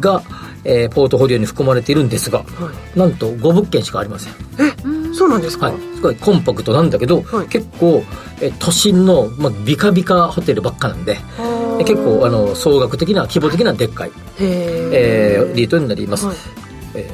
[0.00, 0.20] が、
[0.68, 2.44] えー、ポートフォリオに含まれているんですが、は
[2.94, 4.32] い、なんと5物件しかありません。
[4.58, 8.02] えそうなんですか、はい、すごいコンパクトなんだけど、はい、結構、
[8.40, 11.16] えー、都心の、まあ、ビカビカホテルばっかなんで
[11.78, 16.36] 結構あの総額的な規模的なでっかい、えー、リートになります、はい、
[16.94, 17.10] え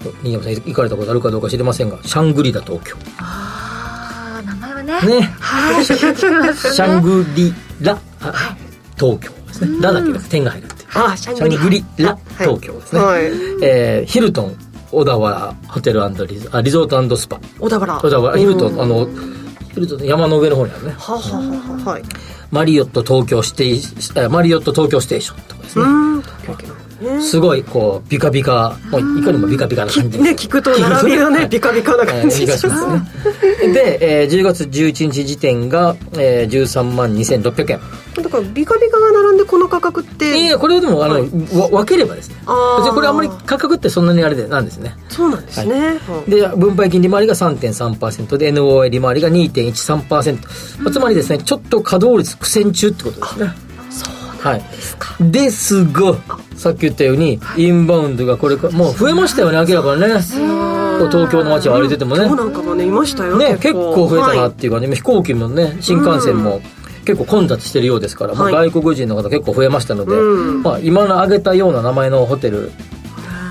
[0.00, 2.96] ー、新山さん行かれたことあるかどうか知りませんがシャングリラ東京。
[3.18, 4.92] ああ名前はね。
[5.08, 5.20] ね。
[5.40, 5.84] はい。
[5.86, 7.98] シャングリラ、
[8.96, 9.78] 東京ですね。
[9.80, 11.84] ラだけです点が入るあシャングリ。
[11.98, 13.24] ラ東京ですね、はい、
[13.62, 14.56] えー、ヒルトン
[14.90, 17.40] 小田原ホテルリゾあリゾートスパ。
[17.58, 17.98] 小田原。
[17.98, 19.06] 小田原ヒルトンあの
[19.74, 20.92] ヒルトン山の上の方にあるね。
[20.92, 22.02] ははははい。
[22.50, 27.20] マリオット東京ステーマリオット東京ステーションとかですね。
[27.20, 28.78] すごいこうビカビカ。
[28.90, 30.30] もういかにもビカビカな感じね。
[30.30, 31.48] 聞くと並びがね。
[31.50, 33.72] ビカビカな感じがしますね。
[33.74, 37.80] で、えー、10月11日時点が、えー、13万2600円
[38.22, 42.36] だからビカビカが並んでこの価格っていやこれでもあの、はい、分ければですね。
[42.36, 44.94] 別にこれあんまり価格ってそんなにあれでなんですね。
[45.08, 53.52] そうなんですね、はい、で分配金利回りが3.3%で NOI 利回りが2.13%、まあ、つまりですねちょっと稼働率苦戦中ってことですね。
[54.40, 55.16] はい、ですか。
[55.20, 56.14] ですが
[56.56, 60.08] さっき言ったようにインバウンドがこれかもう増えましたよね明らかにね。
[61.10, 64.08] 東京の街を歩いててもね、今日なんかもねいましたよね結構。
[64.08, 66.62] 増えたなっていうかね、はい、飛行機もね新幹線も、
[67.06, 72.72] 結構混雑してるようですから、はい、まあ、外国人の方結構増えましたので、うん、まあ、今の挙げたような名前のホテル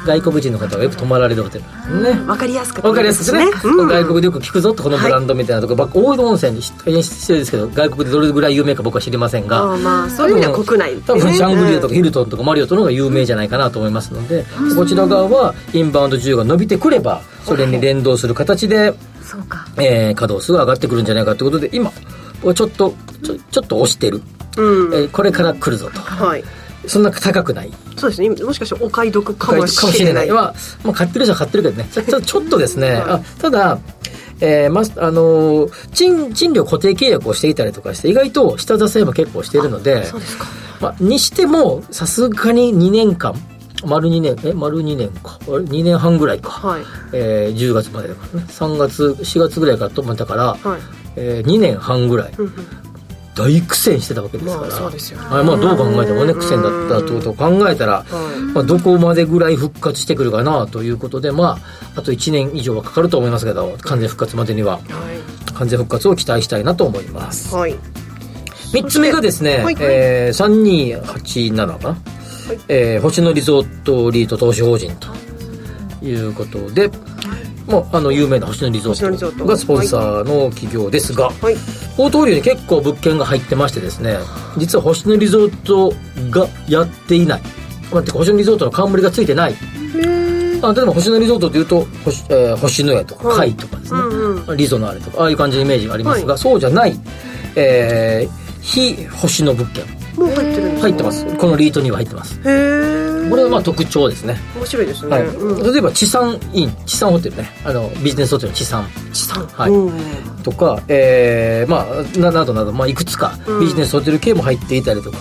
[0.06, 2.14] 外国人の方がよく泊まられるホテルね。
[2.14, 18.94] 分かりやすく分かりやすくね、うん、外国でよく聞くぞとこのブランドみたいなところ、はい、大江戸温泉に失礼ですけど外国でどれぐらい有名か僕は知りませんがあまあそういう意味では国内、ね、多分シャングリラとかヒルトンとかマリオットの方が有名じゃないかなと思いますので、うん、こちら側はインバウンド需要が伸びてくればそれに連動する形で、
[19.78, 21.92] えー、稼働数が上がってくるんじゃないかということで今
[22.42, 22.94] ちょっと
[23.24, 24.22] ちょちょっと押してる、
[24.58, 26.44] うんえー、これから来るぞと、はい、
[26.88, 33.80] そんな高くないそうですねもしかしてお買い得かもしれないは、まあ、買ってる人は買ってるけどね ちょちょっとですね、はい、あただ
[34.42, 40.48] えー、ま、あの賃、賃料固定契約をしていたりとかして、意外と下支えも結構しているので、そうですか。
[40.82, 43.34] まあ、にしても、さすがに2年間、
[43.86, 45.40] 丸2年、え、丸2年か。
[45.46, 46.50] 2年半ぐらいか。
[46.50, 46.82] はい。
[47.14, 48.48] えー、10月までだからね。
[48.50, 51.05] 3月、4月ぐらいから止まったから、はい。
[51.16, 52.34] えー、2年半ぐらい、
[53.36, 54.80] 大苦戦してたわけですから。
[54.80, 58.06] まあですよねはいまあどう考えてもね、苦戦だったということを考えたら、は
[58.38, 61.60] いまあどこまでぐらい復活してくるかなということで、ま
[61.96, 64.80] あ、あと1年以上はかかると思いますけど、完全復活までには、
[65.54, 67.54] 完全復活を期待したいなと思います。
[67.54, 67.72] はい。
[67.72, 67.80] はい。
[68.72, 71.98] 3つ目がですね、はいえー、3287かな、
[72.68, 75.08] えー星野リゾートリート投資法人と
[76.06, 76.90] いうことで、
[77.68, 81.56] もうあの有名な星野リゾートがスポンサーの企業ですが、はい。
[81.98, 84.18] ポートフォリオに結構物件が入ってましてですね
[84.58, 85.94] 実は星野リゾート
[86.30, 87.42] がやっていない、
[87.92, 89.56] まあ、てか星野リゾートの冠がついてない。
[90.62, 93.50] あ例えば星野リゾートというと星,、えー星野屋とかはい。
[93.50, 94.58] 海とかですね、うんうん。
[94.58, 96.96] リゾナーレとかああいう感じのイメージがありますが、はそうじゃない、
[97.56, 99.86] えー非星野物件。
[100.16, 100.82] もう入ってるんですか？
[100.82, 101.38] 入ってます。
[101.38, 102.40] このリートには入ってます。
[102.40, 103.15] へえ。
[103.30, 105.12] これはまあ特徴ですね、面白いですね。
[105.12, 105.28] はい。
[105.28, 105.74] うん。
[105.74, 107.50] 例えば地産イン地産ホテルね。
[107.66, 108.88] あのビジネスホテルの地産。
[109.14, 109.46] 資産。
[109.48, 109.72] はい。
[109.72, 110.44] うん。
[110.44, 113.60] とか、えー、まあ、ななどなど、まあ、いくつかうん。
[113.62, 115.18] ビジネスホテル系も入っていたりとか、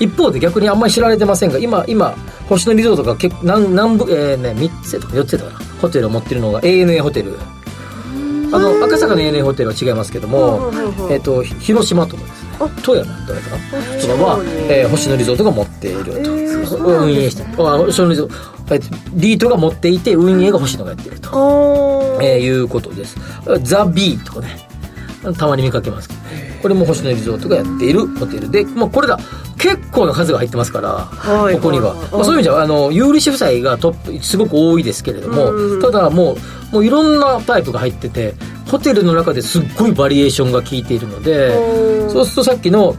[0.00, 2.14] 一方で逆にあんまり知られてませんが、今、今、
[2.48, 7.34] 星野リゾートが結何、何部、えー、ね、3つとか4つとかな、ホテルを持ってるのが ANA ホテル。
[8.50, 10.72] あの、赤坂の ANA ホテルは違いますけども、
[11.10, 12.32] えっ、と、広島とかです。
[12.32, 12.37] ね、
[12.82, 16.78] 富山だったかなとかは、えー星野リゾートが持っていると。
[16.78, 17.48] 運営してる。
[17.68, 22.18] あ星野リゾート、えーリートが持っていて、運営が星野がやってると。
[22.22, 23.16] えーいうことです。
[23.62, 24.67] ザ・ビーとかね、
[25.36, 26.08] たまに見かけます
[26.62, 29.18] これも星野リゾートがやっているホテルで、まあ、これら
[29.58, 31.54] 結構な数が入ってますから、はい。
[31.56, 32.10] ここには、はい。
[32.12, 35.82] まあ、そういう意味じゃあの有利子負債がトップすごく多いですけれども、うん。
[35.82, 38.34] ただもうもういろんなタイプが入ってて
[38.70, 42.94] ホテルの中ですっごいバリエーションが効いているのでそうするとさっきの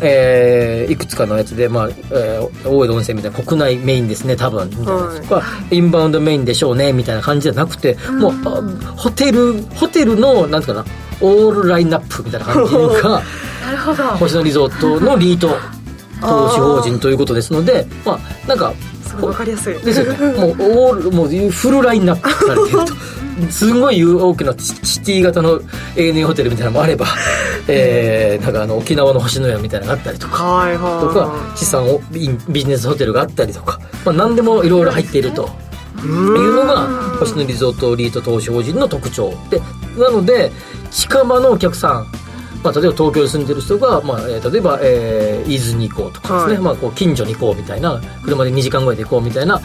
[0.00, 8.60] えーいくつかのやつで、まあえー大江戸温泉みたいな国内メインですね多分みたいなやつとか、インバウンドメインでしょうねみたいな感じじゃなくて、もうあ
[8.96, 10.86] ホテルホテルのなんていうかな
[11.20, 12.78] オールラインナップみたいな感じが
[13.64, 14.04] なるほど。
[14.04, 15.56] 星野リゾートのリート
[16.20, 18.72] 投資法人ということですのでまあなんか
[19.20, 19.74] わかりやすい。
[19.74, 20.26] ですよね。
[20.38, 22.94] もうオールもうフルラインナップされてると。
[23.50, 25.58] すごい大きなシシティ型の
[25.96, 27.06] ANA ホテルみたいなのもあれば、
[27.66, 31.06] えー、なんかあの沖縄の星のやみたいなのがあったりとかはいはい。
[31.06, 35.48] とか資産をビビジネスホテルがあったりとか、まあ、何でもいろいろ入っていると
[36.04, 36.86] いうのが
[37.18, 39.34] 星野リゾートリート投資法人の特徴。
[39.50, 39.60] で
[39.96, 40.52] なので
[40.90, 42.06] 近場のお客さん
[42.62, 46.62] まあ、例えば東京に住んでる人が、まあえー例えば、えー伊豆に行こうとかですね、はい。
[46.62, 49.60] まあ、こう近所に行こうみたいな車で2時間ぐらいで行こうみたいな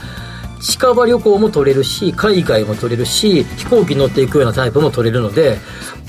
[0.61, 5.57] 近場旅行も取れるし海外も取れるし飛行機に乗っていくようなタイプも取れるので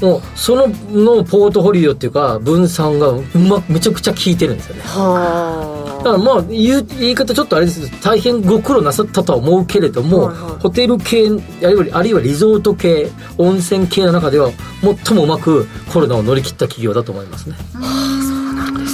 [0.01, 4.83] もうそののポートフォリオっていうか分散がうまめちゃくちゃ効いてるんですよね。
[4.83, 8.01] はだからまあ言う言い方ちょっとあれです。
[8.01, 10.63] 大変ご苦労なさったとは思うけれども、はいはい。
[10.63, 11.29] ホテル系
[11.63, 14.51] あるいはあるいはリゾート系温泉系の中では
[15.05, 17.57] 最もうまくコロナを乗り切った企業だと思いますね。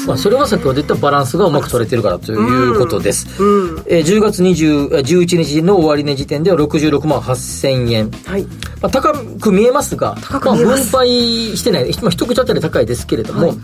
[0.07, 3.27] まあ、それは先ほど言ったバランスがうまく取れてるからということです。
[3.39, 3.43] あ。
[3.43, 3.83] うん。
[3.87, 8.11] えー10月20 11日の終値時点では66万8000円。
[8.25, 8.45] はい。
[8.45, 8.51] ま
[8.83, 11.09] あ、高く見えますが、高く見えますあ、分配
[11.57, 13.55] してない、まあ、一口当たり高いですけれども、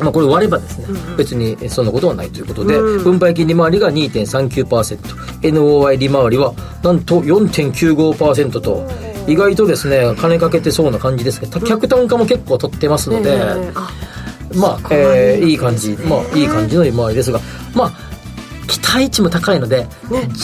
[0.00, 8.86] まあ、これ割ればですね、別にそんなことはないということで、うん分配金利回りが2.39%、NOI 利回りはなんと4.95%と、
[9.26, 13.72] 意外とですね、金かけてそうな感じですけど、客単価も結構取ってますので、え
[14.54, 17.40] まあ、えーいい感じ、まあ、いい感じの利回りですが、
[17.74, 17.92] まあ、
[18.66, 19.86] 期待値も高いので、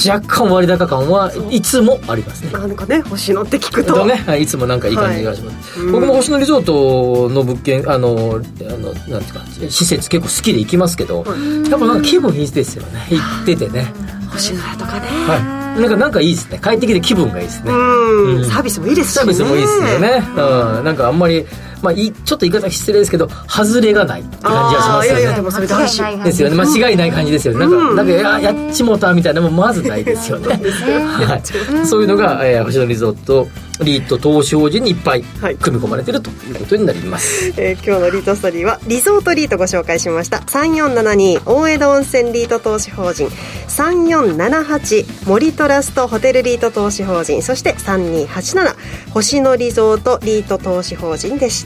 [0.09, 2.51] 若干割高感はいつもありますね。
[2.51, 5.93] なんかね星野って聞くととね、はいいつもなんかいい感じがします、はい。
[5.93, 13.07] 僕も星野リゾートの物件あのあのなんていうか施設結構好きで行きますけど、やっぱなんか気分いいですよね。
[13.11, 13.93] 行っててね、
[14.33, 15.07] 星野屋とかね。
[15.09, 16.61] はい、なんかなんかいいですね。
[16.63, 18.37] 帰ってきて気分がいいですね、うん。
[18.39, 18.45] うん。
[18.45, 19.21] サービスもいいですしね。
[19.21, 21.47] サービスもいいですよね、うん、なんかあんまり
[21.83, 25.21] まあいいちょっと言い方失礼ですけど外れがないって感じがしますよね。
[25.21, 26.57] いやいやでもそれ大事間違いないですよね。
[26.57, 27.61] 間違いない感じですよね。
[27.61, 27.71] なん。
[27.71, 30.49] か,、なんかややっちもたみたいなのもまずないですよね。
[30.49, 33.49] はい、そういうのが、えー星野リゾート
[33.83, 35.57] リート投資法人にいっぱいはい。
[35.57, 40.39] 組み込まれてるということになります、えー今日のリートストーリーはリゾートリートご紹介しました。
[40.39, 43.29] 3472大江戸温泉リート投資法人
[43.69, 48.77] 3478森トラストホテルリート投資法人そして3287
[49.13, 51.66] 星野リゾートリート投資法人でし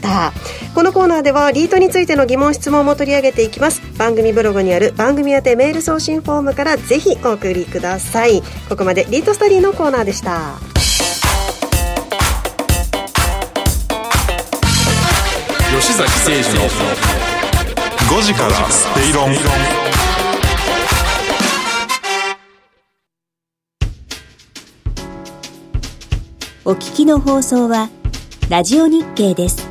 [0.73, 3.81] このコーナーではリートについての疑問質問も取り上げていきます。
[3.97, 8.41] 番組ブログにある番組宛てメール送信フォームからぜひお送りください。
[8.69, 10.53] ここまでリートストーリーのコーナーでした。
[15.79, 16.61] 吉崎誠二の
[18.17, 19.35] 5時からスペイロン。
[26.63, 27.89] お聞きの放送は
[28.49, 29.70] ラジオ日経です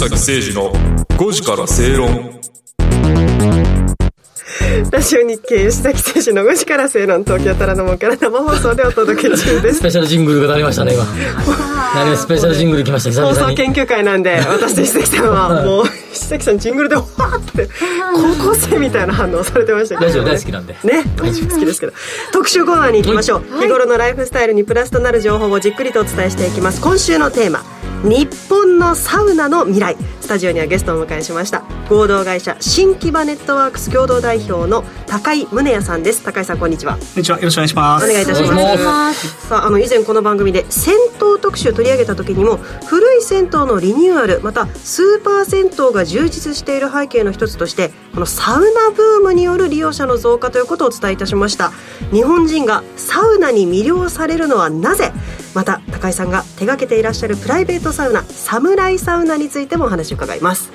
[0.00, 0.72] 崎誠二の
[1.18, 2.40] 5時から正論。
[4.90, 9.80] ラジオ日経吉崎選手の5時から正論東京虎ノ門から生放送でお届け中です。
[9.80, 11.04] スペシャルジングルが鳴りましたね今。
[11.94, 13.38] 何スペシャルジングル来ました久々に。
[13.40, 15.84] 放送研究会なんで私と石崎さんはもう
[16.14, 17.68] 石崎さんジングルでわーって
[18.38, 20.72] 高校生みたいな反応されてましたけど、ラジオ大好きなんで。
[20.72, 21.92] ね大好きですけど。
[22.32, 26.80] 特集コーナーに行きましょう、日頃のライフスタイルにプラスとなる情報をじっくりとお伝えしていきます。
[26.80, 27.62] 今週のテーマ
[28.02, 29.96] 日本のサウナの未来。
[30.30, 36.22] タジオにはゲストをお迎えしました合同会社新木場ネットワークス共同代表の高井宗也さんです。
[36.22, 36.92] 高井さんこんにちは。
[36.92, 37.38] こんにちは。
[37.38, 38.04] よろしくお願いします。
[38.04, 39.48] お願いいたします。
[39.48, 51.72] さああの以前この番組で銭湯特集取り上げた時にも古い銭湯のリニューアルまたスーパー銭湯が充実している背景の一つとしてこのサウナブームによる利用者の増加ということをお伝えいたしました。
[52.12, 55.10] 日本人がサウナに魅了されるのはなぜ？
[55.56, 60.70] また高井さんが手掛けていらっしゃるプライベートサウナサムライサウナについてもお話を伺います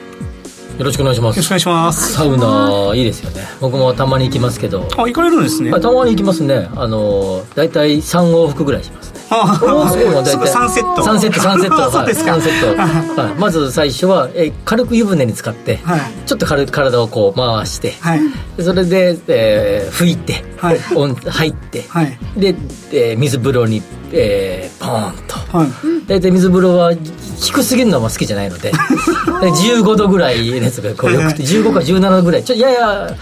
[0.78, 1.38] よろしくお願いします。
[1.38, 2.14] よろしくお願いします。
[2.14, 3.48] サウナいいですよね。
[3.62, 4.86] 僕もたまに行きますけど。
[4.98, 5.72] あ、行かれるんですね。
[5.72, 6.68] たまに行きますね。
[6.76, 9.22] あの大体三往復ぐらいしますね。
[9.30, 11.02] ああ、そう大体三セット。
[11.02, 11.92] 三セット三セット。
[11.92, 12.34] そうですか。
[12.34, 12.76] 三セット。
[13.22, 13.34] はい。
[13.36, 18.22] まず最初はえ軽く湯船に浸かって、はい、ちょっと軽く体をこう回して、はい。
[18.60, 20.80] それで、えー、拭いて、はい。
[20.80, 22.18] 入って、はい。
[22.36, 22.54] で、
[22.92, 23.82] えー、水風呂に
[24.12, 25.35] えー、ポーンと、はい、
[26.08, 26.94] 大体水風呂は
[27.40, 28.72] 低すぎるのも好きじゃないので。
[29.26, 32.44] 15度ぐらい熱がこうよくて15か17度ぐらい。
[32.44, 33.16] ちょやや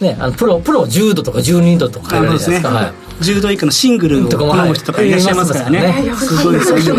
[0.00, 6.90] ね、あのプロプロ10度とか12度とか入るじゃないですか、はい、10度以下のシングルを好む人とかいらっしゃいますからね、すごいですシ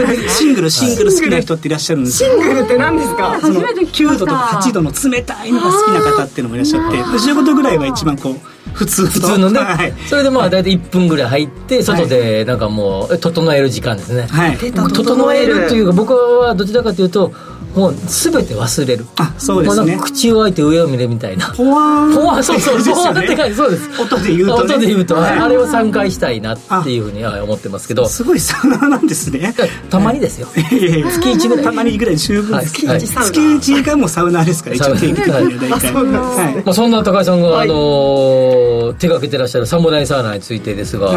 [0.51, 6.97] ングルシングル好きな人っていらっしゃるんですシングルって何ですかその9度とか8度の冷たいのが好きな方っていうのもいらっしゃって。
[6.97, 8.35] 15度ぐらいは一番こう
[8.73, 17.33] 普通普通のね、はい、それでまあ大体1分ぐらい入って外でなんかもう整える時間ですね、はい、整えるというか僕はどちらかというと
[17.75, 19.05] もう全て忘れる。
[19.17, 19.97] あそうですね。
[19.97, 21.53] 口を開いて上を見るみたいな。
[21.55, 22.13] ポワン。
[22.13, 24.01] ポワンそうそうポワンって感じそうです。
[24.01, 28.07] 音で言うと、ね、音で言うと、はい、あれを3回したいなっていうふうには思ってますけど。
[28.07, 29.53] すごいサウナなんですね。
[29.89, 31.65] たまにですよ、月1ぐらい。
[31.65, 33.31] たまにぐらい十分月1サウナ。
[33.31, 41.11] 月1がもうサウナですから一応定期的にそんな高井さんが、あの手掛けてらっしゃるサムライサウナについてですが、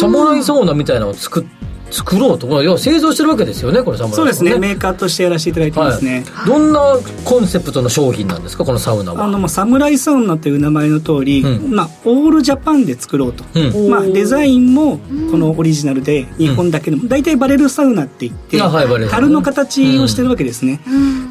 [0.00, 1.63] サムライサウナみたいなのを作って
[1.94, 4.58] 作ろうと要は製造してるわけですよねこれサムライそうですね。
[4.58, 6.80] メーカーとしてやらせていただいてますね、はい、どんな
[7.24, 9.24] コンセプトの商品なんですかこのサウナは？
[9.24, 14.98] あのもうサムライサウナという名前の通り、うん、まあ、オールジャパンで作ろうと、うん、まあ、デザインも
[15.30, 20.80] このオリジナルで日本だけでも、うん、大体バレルサウナって言って、はい、樽の形をしてるわけですね、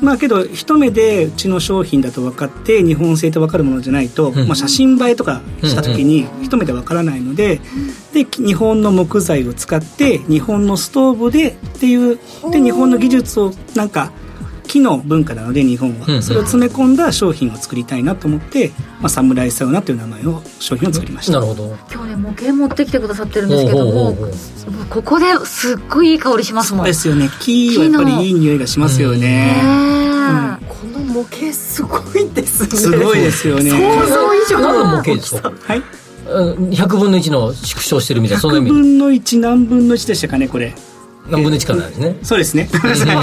[0.02, 7.60] まあけど一目でうちの商品だと分かって日本製と分かるものじゃないと、まあ、写真映えとかした時に一目で分からないので、
[8.13, 12.19] で日本の木材を使って日本のストーブでっていう
[12.52, 14.12] で日本の技術をなんか
[14.67, 18.71] 木の文化なので日本は、それを詰め込んだ商品を作りたいなと思って、
[19.02, 21.76] まあ、サムライサウナという名前の商品を作りました、なるほど。
[21.91, 24.15] 今日ね模型持ってきてくださってるんですけども
[24.89, 26.86] ここですっごいいい香りしますもん。
[26.86, 27.30] ですよね。
[27.39, 32.70] 木はやっぱりいい匂いがしますよね、うん、この模型すごいですね。
[32.70, 33.70] すごいですよね。
[33.70, 35.51] 想像以上の模型ですか？
[35.51, 35.84] はい
[36.26, 40.74] 100分の1の縮小してるみたいなその意味100分の1何分の1でしたかねこれ
[41.30, 42.69] 何分の1かなんですねそうですね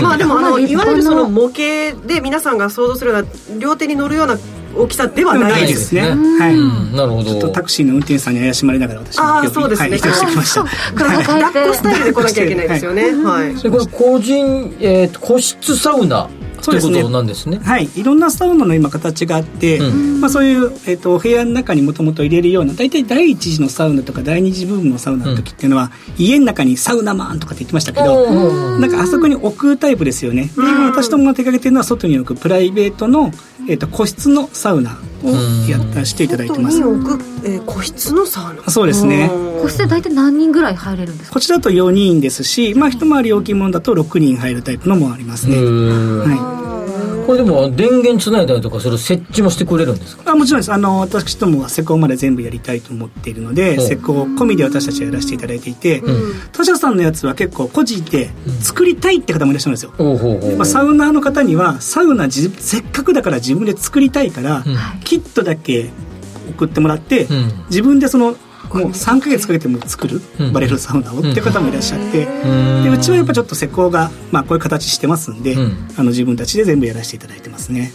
[0.03, 3.29] まあでもあのいわゆるその模型で皆さんが想像するような
[3.59, 4.39] 両手に乗るような
[4.77, 6.03] 大きさではないですね。
[6.03, 6.95] はい。
[6.97, 7.25] なるほど。
[7.25, 9.99] ちょっとタクシーの運転手さんに怪しまれながら私ああ、そうですね。
[9.99, 10.65] してきました。
[10.95, 13.03] 抱っこスタイルで来なきゃいけないですよね。
[13.25, 13.55] はい。
[13.55, 16.31] これ個人えっと個室サウナ
[16.61, 17.09] そうですね。
[17.09, 17.59] なんですね。
[17.59, 17.89] はい。
[17.97, 30.51] いろんなサウナの今形があって、うん、まあ、そういう、えーと、お部屋の中にもともと入れるような大体第一次のサウナとか第二次部分のサウナの時っていうのは、うん、家の中にサウナマンとかって言ってましたけどなんかあそこに置くタイプですよね、
[30.93, 33.31] 私どもが手掛けてるのは外に置くプライベートの、
[33.69, 35.31] えーと、個室のサウナを
[35.71, 38.71] やったしていただいてます外に置く、えー、個室のサウナ。
[38.71, 39.31] そうですね。
[39.63, 41.35] 個室で大体何人ぐらい入れるんですか？
[41.35, 45.57] こちらだと4人ですし、まあ、一回り大きいものだと6人入るタイプのもありますね。
[45.57, 46.80] はい
[47.27, 50.33] これでも電源つないだりとかそれ設置もしてくれるんですか？
[50.33, 50.73] あもちろんです。
[50.73, 64.65] あの私どもは施工まで全部やりたいと思っているので施工込みで私たちはやらせていただいていて、うん、他社さんのやつは結構個人で作りたいって方もいらっしゃるんですよ、うん、まあ、サウナーの方にはサウナせっかくだから自分で作りたいから、うん、
[65.05, 65.91] キットだけ
[66.51, 67.29] 送ってもらって、
[67.69, 68.35] 自分でその
[68.73, 70.21] もう3か月かけても作る、
[70.53, 72.27] バレルサウナをっていう方もいらっしゃって、
[72.83, 75.57] でうちはやっぱちょっと施工が、まあ、こういう形してますんで、
[75.97, 77.93] あの自分たちで全部やらせていただいてますね。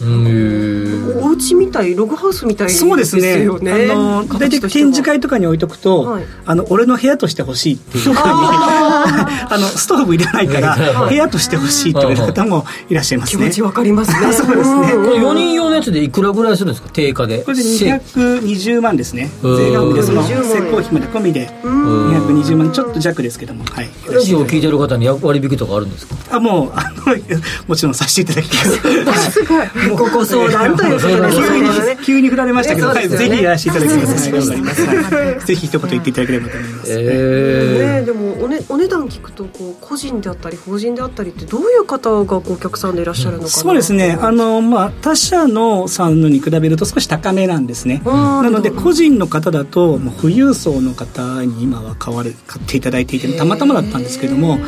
[1.22, 3.04] お家みたいログハウスみたいですよね。
[3.04, 3.46] そうですね。
[3.92, 13.44] あの大体展示会とかに置いとくと、はい、あの俺の部屋としてほしいっていうふうに あのストーブいらないから部屋としてほしいっていう方もいらっしゃいますね。
[13.44, 14.32] 気持ちわかりますね。
[14.34, 14.92] そうですね。
[14.92, 16.88] これ4人用のやつでいくらぐらいするんですか？
[16.92, 17.38] 定価で。
[17.38, 19.30] これで220万ですね。
[19.42, 20.22] 税額でその
[20.70, 26.36] 工費まで込みで220万ちょっと弱ですけども、はい、ラジオを聞いてる方に割引とかあるんですか？
[26.36, 27.16] あもうあの
[27.68, 29.30] もちろんさせていただきます。
[29.32, 29.66] すごい。
[29.96, 34.30] ごご相談ということで急に急に振られましたけど、はい、ぜひやらせていただきます。
[34.30, 34.70] 頑張りま
[35.40, 44.18] す、ぜひ一言言っていただければと思います、えー、でもお,、ね、お値段聞くとこう個人であったり法人であったりってどういう方がお客さんでいらっしゃるのかな、そうですね。
[44.20, 48.02] あの、まあ、他社のサウナに比べると少し高めなんですね。
[48.04, 54.58] なので個人の方だともう富裕層の方に今は買われ買っていただいていてたまたまだったんですけども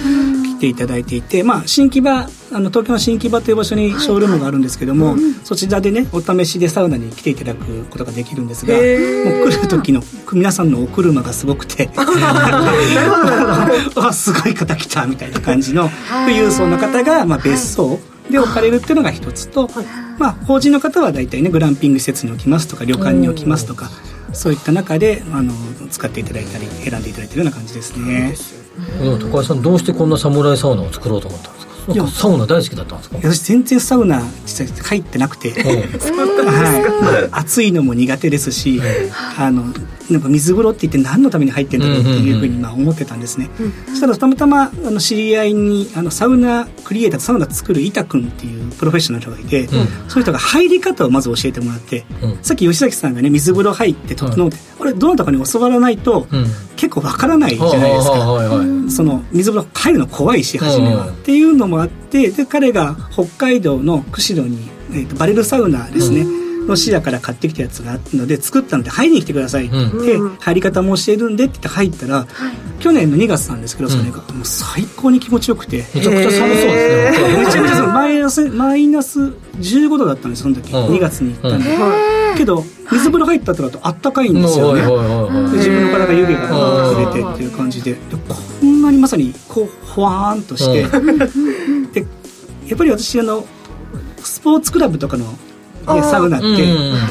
[0.58, 8.82] 来ていただいていて、まあ、新木場あの東京の新木場という場所にショールームがあるんですけども、はいはい、そちらでねお試しでサウナに来ていただくことができるんですがもう
[9.50, 11.88] 来る時の皆さんのお車がすごくて
[13.96, 15.90] あ すごい方来たみたいな感じの
[16.26, 19.70] 富裕層の方が、まあ、別荘、で置かれるっていうのが一つと、
[20.18, 23.90] まあ、法人の方は大体ねグランピング施設に置きますとか旅館に置きますとか
[24.32, 25.52] そういった中であの
[25.90, 28.34] 使っていただいたり選んでいただいてるような感じですね。
[29.20, 31.92] 高橋さんどうしてこんな侍サウナを作ろうと思ったんですか？
[31.94, 33.16] いやサウナ大好きだったんですか？
[33.22, 36.97] 私全然サウナ実際入ってなくて、 はい、
[37.32, 38.80] 暑いのも苦手ですし、
[39.38, 39.64] あの
[40.10, 43.50] なんか水風呂って言って何のために入ってんだろうっていうふうにまあ思ってたんですね、
[43.88, 56.26] そしたらたまたまあの知り合いにあのサウナクリエイターサウナ作る板君っていうプロフェッショナルがいて、うん、そういう人が入り方をまず教えてもらって、うん、さっき吉崎さんがね水風呂入って整って、これどなたかに教わらないと、
[56.76, 66.24] 結構わからないじゃないですか、その水風呂入るの怖いし初めは、っていうのもあってで彼が北海道の釧路に、えーと、バレルサウナですね、
[66.68, 72.26] ロシアから買ってきたやつがあったので作ったので入りに来てくださいって言って、うん、入り方も教えるんでって言って入ったら、
[72.78, 75.78] 去年の2月なんですけどそれが、もう最高に気持ちよくて。
[75.94, 81.62] めちゃくちゃ寒そうですねめちゃくちゃマイナスマイナス15度だったんですその時、うん、2月に行ったん。
[81.62, 81.76] で、
[82.36, 82.62] けど
[82.92, 84.82] 水風呂入った後だとあったかいんですよね、
[85.56, 87.96] 自分の体が湯気が触れてっていう感じで。
[88.60, 90.84] こんなにまさにこうほわーんとして、
[92.00, 92.06] で
[92.66, 93.46] やっぱり私あの
[94.22, 95.26] スポーツクラブとかの
[96.02, 96.46] サウナって、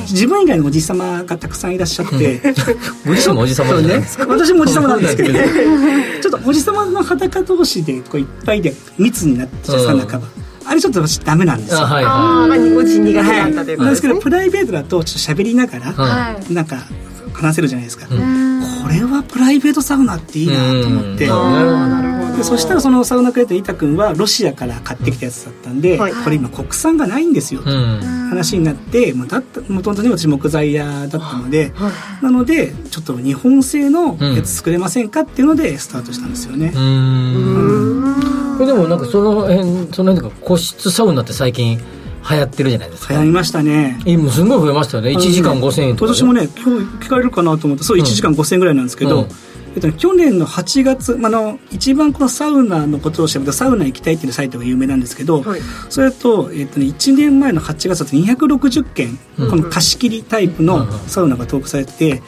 [0.01, 2.41] 自分以外のおじ様がたくさんいらっしゃって、
[3.05, 4.05] ご自身もおじ様ね。
[4.28, 5.45] 私もおじ様なんですけどね。
[6.21, 10.28] ちょっとおじ様の裸同士でこういっぱいで密になってさなかば。
[10.69, 11.80] あれちょっと私ダメなんですよ。
[11.80, 13.73] はい、ああ、ご自身苦手だったとい。
[13.75, 15.93] うことですけど、プライベートだとちょっと喋りながら、
[16.49, 16.84] なんか
[17.32, 18.05] 話せるじゃないですか。
[18.07, 18.13] こ
[18.89, 21.28] れはプライベートサウナっていいなと思って。
[21.28, 22.16] なるほど。
[22.38, 27.62] でそしたらそのサウナクレーター板君はロシアから買ってきたやつだったんで、はい、これ今国産がないんですよ。
[27.62, 31.90] と話になってもともとね私木材屋だったので、は
[32.22, 36.72] い、なのでちょっと日本製のやつ作れませんかっていうのでスタートしたんですよね。
[38.58, 41.80] これでもなんかその辺その辺とか個室サウナって最近
[42.30, 43.14] 流行ってるじゃないですか。
[43.14, 44.00] 流行りましたね。
[44.06, 45.12] 今すごい増えましたよね。
[45.12, 49.28] 1時間5000円とか、ね、私もね今日聞かれるかなと思ってそう1時間5000円ぐらいなんですけど、うん
[49.78, 55.61] えっと、去年の8月、まあの、一番このサウナのことを調べたサウナ行きたいっていうサイトが有名なんですけど、はい、
[55.91, 62.23] それと、えっとね、1年前の8月だと260件、うん、この貸し切りタイプのサウナが登録されてて、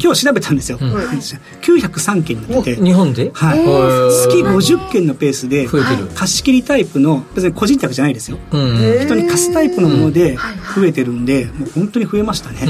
[0.00, 2.82] 今日調べたんですよ、うん、903件になってて。
[2.82, 5.68] 日本で、はい、月50件のペースで
[6.14, 10.36] 貸し切りタイプの別に個人宅じゃないですよ、人に貸すタイプのもので
[10.74, 12.66] 増えてるんでもう本当に増えましたね、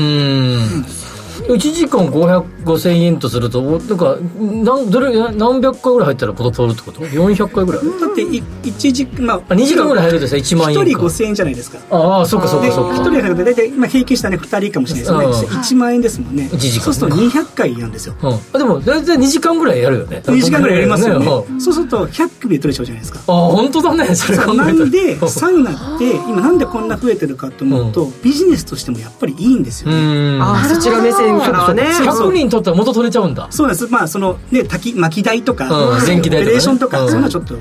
[1.47, 7.85] 1時間5000円とするとなんか何どれ何百回ぐらい入ったらポトポトってこと？400回ぐらい？
[8.01, 11.79] だって1時間まあ2時間ぐらい入るとさ1万円1人5000円じゃないですか。
[11.91, 13.01] ああそっかそっかそっか。
[13.01, 15.49] 1人入ると大体、まあ、平均したね2人かもしれないですね。
[15.49, 16.49] 1万円ですもんね。
[16.53, 16.85] 1時間。
[16.85, 20.23] そうすると200回なんですよ、うん、あでも大体2時間ぐらいやるよね。
[20.25, 21.27] 2時間ぐらいやりますよね、
[21.61, 23.21] そうすると100首で取れちゃうじゃないですか。
[23.21, 30.39] あ本当だねそれ考えなんでサウナって今なんでこんな増えてるかと思うと、ビジネスとしてもやっぱりいいんですよね。
[30.41, 31.83] あそちら目線からはね。
[31.83, 33.49] 100人とっては元取れちゃうんだ。
[33.51, 33.87] そうです。
[33.89, 37.57] まあそのね炊き薪代とか、電気代オペレーションとか、そんなちょっと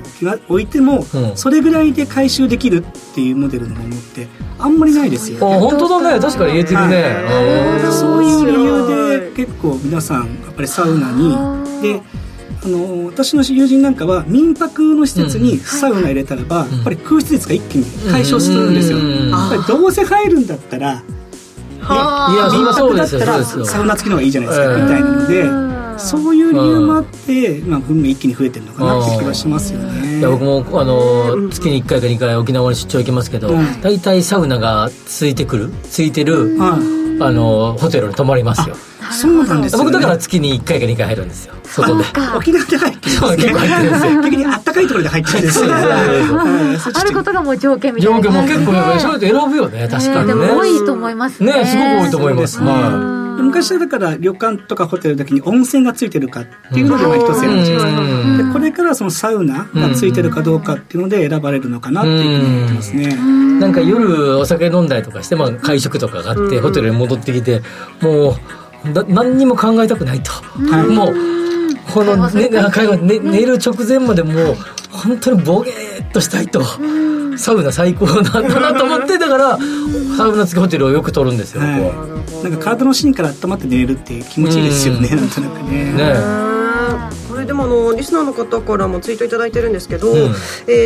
[0.48, 1.06] 置いても、
[1.36, 4.28] それぐらいで回収できるっていうモデルのものって
[4.60, 6.20] あんまりないですよ、ね、あ本当だね。
[6.20, 7.16] 確かに言えてるね、
[7.92, 8.88] そういう理由
[9.20, 11.32] で結構皆さんやっぱりサウナに
[11.82, 12.02] で
[12.64, 21.04] あの私の友人なんかは民泊の施設にサウナ入れたらば、やっぱり空室率が一気に解消するんですよ、やっぱりどうせ入るんだったら、
[21.90, 21.96] ね、
[22.34, 25.68] いや民泊だったらサウナ付きの方がいいじゃないですか、みたいなので。
[26.00, 30.20] そういう理由もあって、まあ、文明一気に増えてるのかなって気がしますよね。
[30.20, 36.78] いや僕もあの月に1回か2回沖縄に出張行きますけど、大体サウナがついてくるついてる、あ
[37.32, 38.76] のホテルに泊まりますよ。
[39.12, 41.54] そうなんです、ね、僕だから月に1回か2回入るんですよ。
[41.64, 42.04] 外で。
[42.36, 43.38] 沖縄で入ってるんですね。
[43.38, 44.22] 結構入ってるんですよ。
[44.22, 51.54] 逆にあったかいところで入ってるんですよあることがもう条件みたいな条件も結構そうやって選ぶよね確かにね、でも多いと思いますね。
[51.54, 52.60] ねすごく多いと思います。
[52.62, 53.18] はい。
[53.44, 63.16] 昔はだから旅館とかホテルだけに温泉がついてるかっていうのでまあ一つ選ぶじゃないですかでこれからそのサウナがついてるかどうかっていうので選ばれるのかなっていうふうに思ってますね。
[63.60, 67.62] なんか夜お酒飲んだりとかして、まあ、会食とかがあってホテルに戻ってきて
[68.02, 68.36] もう
[68.94, 71.16] だ何にも考えたくないと、はい、もう
[71.94, 74.56] この、ね、寝寝る直前までもう
[74.92, 76.62] 本当にボゲーっとしたいと。
[77.38, 79.58] サウナ最高なんだなと思ってだから
[80.18, 81.68] サウナ付きホテルをよく取るんですよ、は。
[82.42, 85.94] い、なんか体の芯から温まって寝れるって気持ちいいですよね、ん、なんとなくね。
[85.94, 86.57] ね
[87.68, 90.32] のリスナーの方からもツイート頂いてるんですけど、うん、えっ、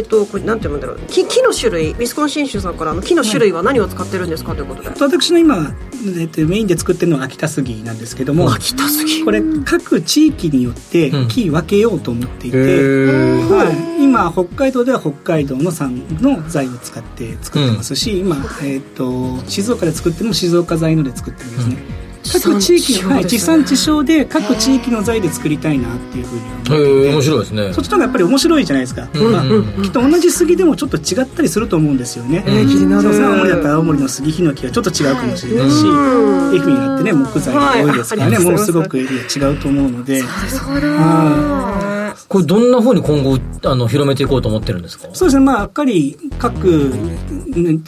[0.02, 1.00] ー、とこれなんて言うんだろう。
[1.08, 1.92] 木木の種類。
[1.92, 4.90] ウィスコンシン州さんからの木の種類は何を使ってるんですか、ということで。
[5.00, 5.74] 私の今、
[6.20, 9.24] えっと、メインで作ってるのは秋田杉なんですけども秋田杉。
[9.24, 13.66] これ各地域によって木分けようと思っていて、うん、は
[14.00, 21.78] い、今北海道では北海道の産の材を使って作ってますし、うん、今、えーと、静岡で作っても静岡材ので作ってるんですね、
[22.24, 26.72] 各地域の、はい、地産地消で各地域の材で作りたいなっていうふうに思って。
[26.72, 27.74] て面白いですね。
[27.74, 29.32] そっちの方がやっぱり面白いじゃないですか、うん。
[29.32, 40.22] まあ、きっと同じ杉でもちょっと違ったりすると思うんですよね、えー、気になる青森だったら青森の杉ヒノキはちょっと違うかもしれないし、愛媛になってね木材が多いですからね、ものすごくエリア違うと思うので。
[40.22, 40.28] そ
[40.74, 41.91] うだ
[42.32, 45.10] これどんなふうに今後あの広めていこうと思ってるんですか？
[45.12, 45.44] そうですね。
[45.44, 46.94] まあやっぱり各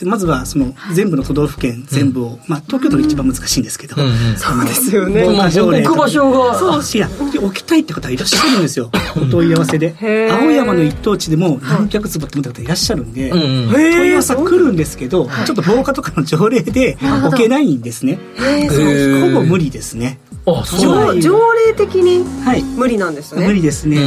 [0.03, 5.25] まずはその全部の都道府県全部を、うん、まあ東京都が一番難しいんですけど、うんうん、 そうですよね。
[5.25, 7.09] まあ、置く場所がそういや
[7.41, 8.91] 置きたいって方いらっしゃるんですよ。
[9.15, 9.95] お問い合わせで。
[10.29, 18.19] 青山の一等地でも何百坪って思った方いらっしゃるんで、うんうん、問い合わせ来るんですけど、ちょっと防火とかの条例で置けないんですね。
[19.21, 20.19] ほぼ無理ですね。
[20.45, 22.25] あそう条例的に
[22.75, 23.97] 無理なんですね、はい、無理ですね、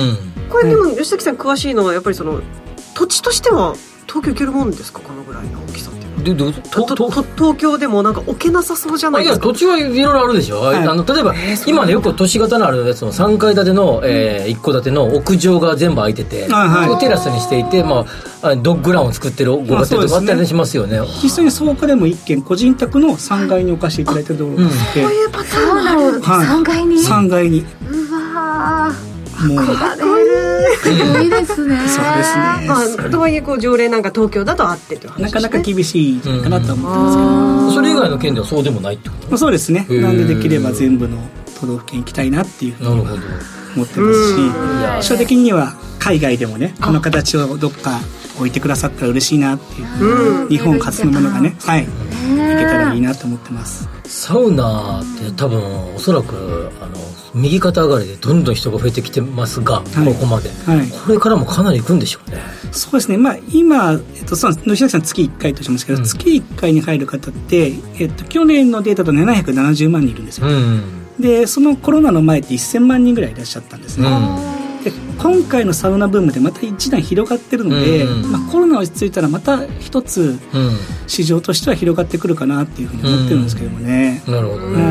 [0.51, 2.41] これでも吉崎さん詳しいのはやっぱりその
[2.95, 3.75] 土地としては
[4.07, 5.01] 東京行けるもんですか？
[5.01, 9.45] このぐらいの大きさってでど東京でもなんか置けなさそうじゃないですか？
[9.47, 18.07] いや土地はいろいろあるでしょ、はい、あの例えば、えー、今ねよく都市型のあるやつの3階建ての、えー、1戸建ての屋上が全部空いてて、はい、テラスにしていて、ま
[18.43, 26.97] あ、ドッグランを作ってるご家庭とかあったりしますよね,、実際に草加でも一軒個人宅の3階に置かせていただいてるところがあって、そういうパターンある、はい、3階に。
[26.97, 27.65] 3階に。
[27.91, 28.93] うわ
[29.39, 29.64] もう
[31.22, 31.76] いいですね。
[31.89, 32.66] そうですね。
[32.66, 39.87] まあ、とはいえこう条例なんか東京だとあってと、ね、なかなか厳しいかなと思ってますけど、それ以外の県ではそうでもないってことそうですね。
[39.91, 41.18] なんでできれば全部の
[41.61, 48.01] 都道府県行きたいなっていうふうに思ってますし、将的には海外でもねこの形をどっか
[48.37, 49.84] 置いてくださったら嬉しいなってい
[50.45, 51.82] う、日本初のものがねはい。
[51.82, 53.89] いけたらいいなと思ってます。
[54.05, 56.97] サウナって多分おそらくあの
[57.37, 62.39] 右肩上がりでどんどん人が増えてきてますが、はい、ここまで、はい、これからもかなりいくんでしょうね。
[62.72, 63.16] そうですね。
[63.18, 70.82] まあ今、えっと、そう野崎さん月1回としますけど、うん、月1回に入る方って、えっと、去年のデータだと770万人いるんですよ、うん、
[71.20, 74.56] でそのコロナの前って1000万人ぐらいいらっしゃったんですね、うん
[74.87, 80.39] で今回のサウナブームでまた一段広がってるので、うん、まあ、コロナ落ち着いたらまた一つ
[81.09, 84.82] 市場としては広がってくるかなっていうふうに思ってるんですけどもね、うん、なるほどね、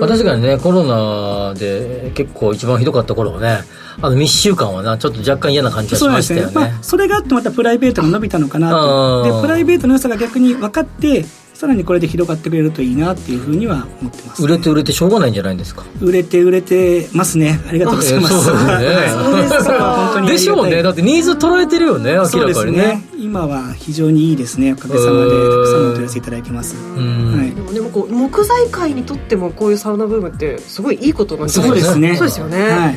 [0.00, 3.60] はい、確かにねコロナで結構一番ひどかった頃はね
[4.02, 6.52] あの密集感はなちょっと若干嫌な感じがしましたよね。
[6.52, 9.24] そ、ねまあ、それがあってまたプライベートが伸びたのかなと。
[9.24, 11.24] でプライベートの良さが逆に分かって
[11.58, 15.84] さらにこれで広がってくれるといいなっていうふうには思ってます、ね、売れて売れてしょうがないんじゃないですか？
[16.00, 17.58] 売れて売れてますね。
[17.68, 18.44] ありがとうございます。
[18.44, 19.78] そうですね。
[19.80, 20.28] 本当に。
[20.28, 20.84] でしょうね。
[20.84, 24.74] だってニーズ捉えてるよね明らかにね、ね、今は非常にいいですね。
[24.74, 31.66] おかげさまでたくさんお問い合わせいただいてます、はい、でもこう木材界にとってもこういうサウナブームってすごいいいことなんですね。
[31.66, 32.16] そうですね。
[32.16, 32.96] そうですよね、はい、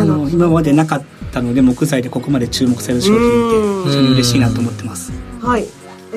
[0.00, 5.12] あの今までなかったので木材でここまで注目される商品って非常に嬉しいなと思ってます。
[5.40, 5.64] はい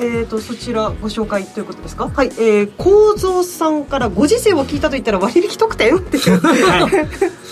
[0.02, 2.08] えーと、そちらご紹介ということですか？
[2.08, 6.16] はい、えー、構造さんからご時世を聞いたと言ったら割引特典って。
[6.18, 6.20] い。
[6.34, 6.90] うはい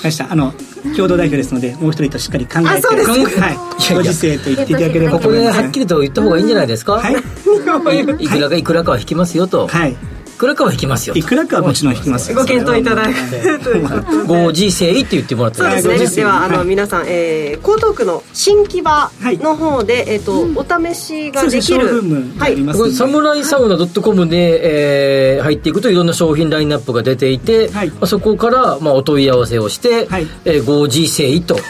[0.03, 0.33] ました。
[0.33, 0.55] あの
[0.97, 2.69] 共同代表ですのでもう一人としっかり考えて。
[2.69, 7.15] あそうですはい、ご時世と言っていただければここではっきりと言った方がいいんじゃないですか、はい、
[8.25, 9.67] いくらかいくらかは引きますよと。
[9.69, 9.97] はい
[10.39, 16.23] くらかは引きますよいくらかはもちろん引きますご検討いただくご時世って言ってもらってそうですね。
[16.23, 22.03] ではあの、皆さん、えー、江東区の新木場の方で、えっ、と、お試しができる。
[22.39, 22.93] はい。
[22.95, 30.27] サムライサウナ .com で、えー、入っていくといろんな商品ラインナップが出ていて、はい、まあ、そこから、まあ、お問い合わせをして、はい。
[30.45, 31.61] えー、ご時世とキ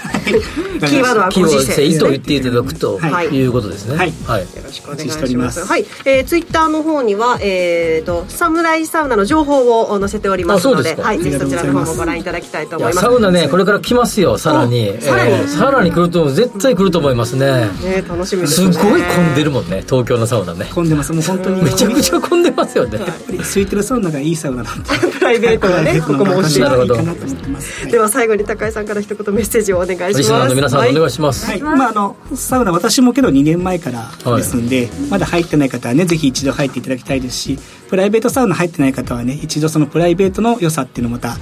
[0.96, 2.98] ーワードは ご時世と言っていただくと
[3.32, 3.42] い。
[3.42, 3.96] うことですね。
[3.96, 5.64] はい、はい、よろしくお願いします。
[5.64, 13.00] はい、えー、ツイッターの方にはえっ、ー、とサムムライサウナの情報を載せておりますのではい、ぜひそちらの方もご覧いただきたいと思います。
[13.00, 15.00] サウナねこれから来ますよさらに。
[15.00, 15.36] さらに、え。
[15.38, 17.68] ー、さらに来ると絶対来ると思いますね。
[17.82, 18.72] ね楽しみですね。
[18.72, 20.66] すごい混んでるもんね東京のサウナね。
[20.74, 21.12] 混んでます。
[21.12, 21.62] もう本当に。
[21.62, 22.98] めちゃくちゃ混んでますよね。
[22.98, 26.88] やっぱり空いてるサウナがいいサウナなんでプライベートがねここも教えてい。
[26.94, 30.18] いかなと思ってますでは最後に高井さんから一言メッセージをお願いします。
[30.18, 41.36] リスナーの皆さんお願いします、はい、まああのサウナ私もけど2年前からですんで、まだ入ってない方はねぜひ一度入っていただきたいですしプライベートサウナ入ってない方はね一度そのプライベートの良さっていうのをまた、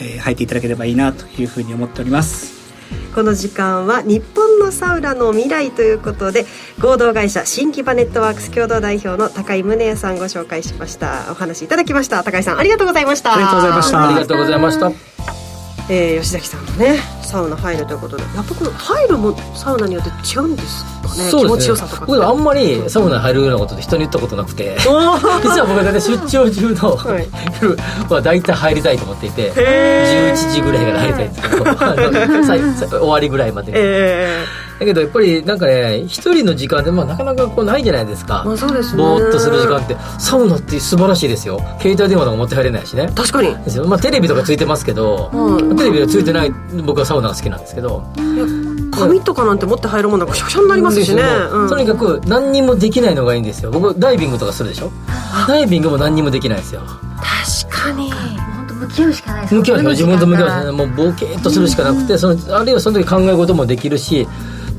[0.00, 2.56] えー、入っていただければいいなというふうに思っております。
[3.14, 6.44] この時間は日本のサウナの未来ということで
[6.78, 11.26] 合同会社新木場ネットワークス共同代表の高井宗也さんご紹介しました。
[11.30, 12.22] お話いただきました。
[12.22, 13.34] 高井さんありがとうございました。
[13.34, 14.08] ありがとうございました。
[14.08, 14.92] ありがとうございました。
[15.88, 18.22] えー、吉崎さんのねサウナ入るということで。
[18.22, 24.76] やっぱこの入るもサウナによって違うんですかね気持ちよさとか僕あんまりサウナ入るようなことで人に言ったことなくて。
[24.82, 26.98] 実は僕大体出張中の
[27.62, 27.76] 夜
[28.08, 29.52] は大体入りたいと思っていて。
[29.52, 39.96] 11時ぐらいから入りたいんですけど終わりぐらいまで、えー、だけどやっぱりなんかね一人の時間で、まあ、なかなかこうないじゃないですか、まあそうですね、ぼーっとする時間って。
[40.18, 41.58] サウナって素晴らしいですよ。
[41.80, 43.10] 携帯電話とか持って入れないしね。
[43.14, 43.54] 確かに。
[43.64, 46.50] ですよ、まあ、テレビとかついてますけど、うん、テレビがついてない
[46.84, 48.04] 僕はサウナが好きなんですけど
[48.96, 51.22] 紙とかなんて持って入るもんなんかシャシャになりますしね、
[51.52, 53.70] うん、とにかく何にもできないのがいいんですよ。
[53.70, 54.90] 僕ダイビングとかするでしょ？
[55.46, 56.82] ダイビングも何にもできないですよ。
[57.66, 58.10] 確かに。
[58.76, 59.54] 向き合うしかないです。
[59.54, 64.26] 向き合う自分と向き合うしもうボケっとするしかなくて、うん、そのあるいはその時考え事もできるし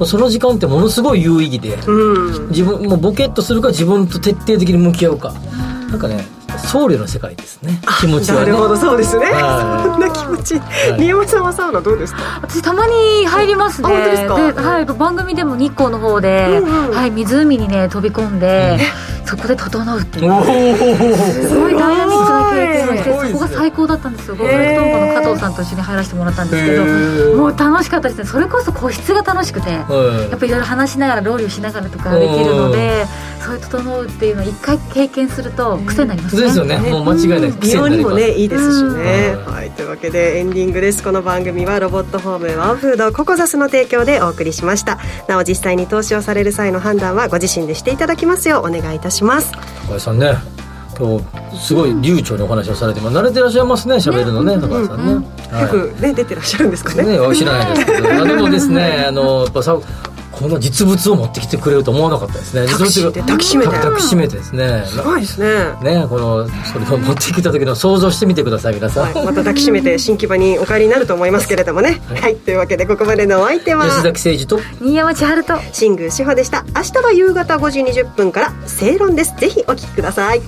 [0.05, 6.23] その時間ってものすごい有意義で、うん、自分もうボケっとするか自分と徹底的に向き合うか、うん、なんかね
[6.57, 7.79] 僧侶の世界ですね。
[7.99, 10.61] 気持ちは、ね、なるほどそうですね、そんな気持ち、
[10.97, 12.19] 新山さんはサウナどうですか？
[12.41, 13.89] 私たまに入りますね。
[13.89, 13.93] で、
[14.53, 18.79] はい、番組でも日光の方で、うんうん、はい、湖にね飛び込んで、
[19.25, 20.43] そこで整うっていう。
[21.47, 24.35] すごいダイナミックな経験をしてそこが最高だったんですよ。
[24.35, 26.85] ゴルフトンボの加藤さんと一緒に入らせてもらったんですけど。
[27.37, 28.25] もう楽しかったですね。
[28.25, 33.09] それこそ個室が楽しくてやっぱいろいろ話しながらロウリュしながらとかできるのでそ
[33.51, 36.41] ういう整うっていうのを一回経験すると癖になりますね。
[36.43, 36.77] ですよね。
[36.79, 37.51] もう間違いない。
[37.59, 41.03] 美容にもねいいですしね、はい、というわけでエンディングです。
[41.03, 44.99] この番組はロボットホームワンフードココザスの提供でお送りしました。
[45.27, 48.61] なお実際に投資をされる際の判断はご自身でしていただきますよ。
[48.61, 49.51] うお願いいたします。
[49.87, 50.57] 高橋さんね。
[50.97, 55.13] 今日すごい流暢にお話をされて、まあ、慣れてらっしゃいますね喋るのね高橋さんね、
[55.61, 57.03] よくね出てらっしゃるんですかね。
[57.03, 58.07] ね知らないですけど。
[58.25, 59.77] でもですねあのやっぱさ
[60.37, 62.67] この実物を持ってきてくれると思わなかったですね。
[62.67, 63.71] 実物が抱きしめて。
[63.71, 64.83] 抱きしめてですね。
[64.85, 65.47] すごいですね。
[65.81, 73.85] ねこのそれを持ってきた時の想像してみてください皆さん、はい、また抱きしめて新木場にお帰りになると思いますけれどもね、はい、はい、というわけでここまでのお相手は。
[73.85, 74.59] 吉崎誠二と。
[74.79, 75.53] 新山千春と。
[75.73, 76.63] 新宮志保でした。
[76.75, 79.35] 明日は夕方5時20分から正論です。
[79.37, 80.41] ぜひお聞きください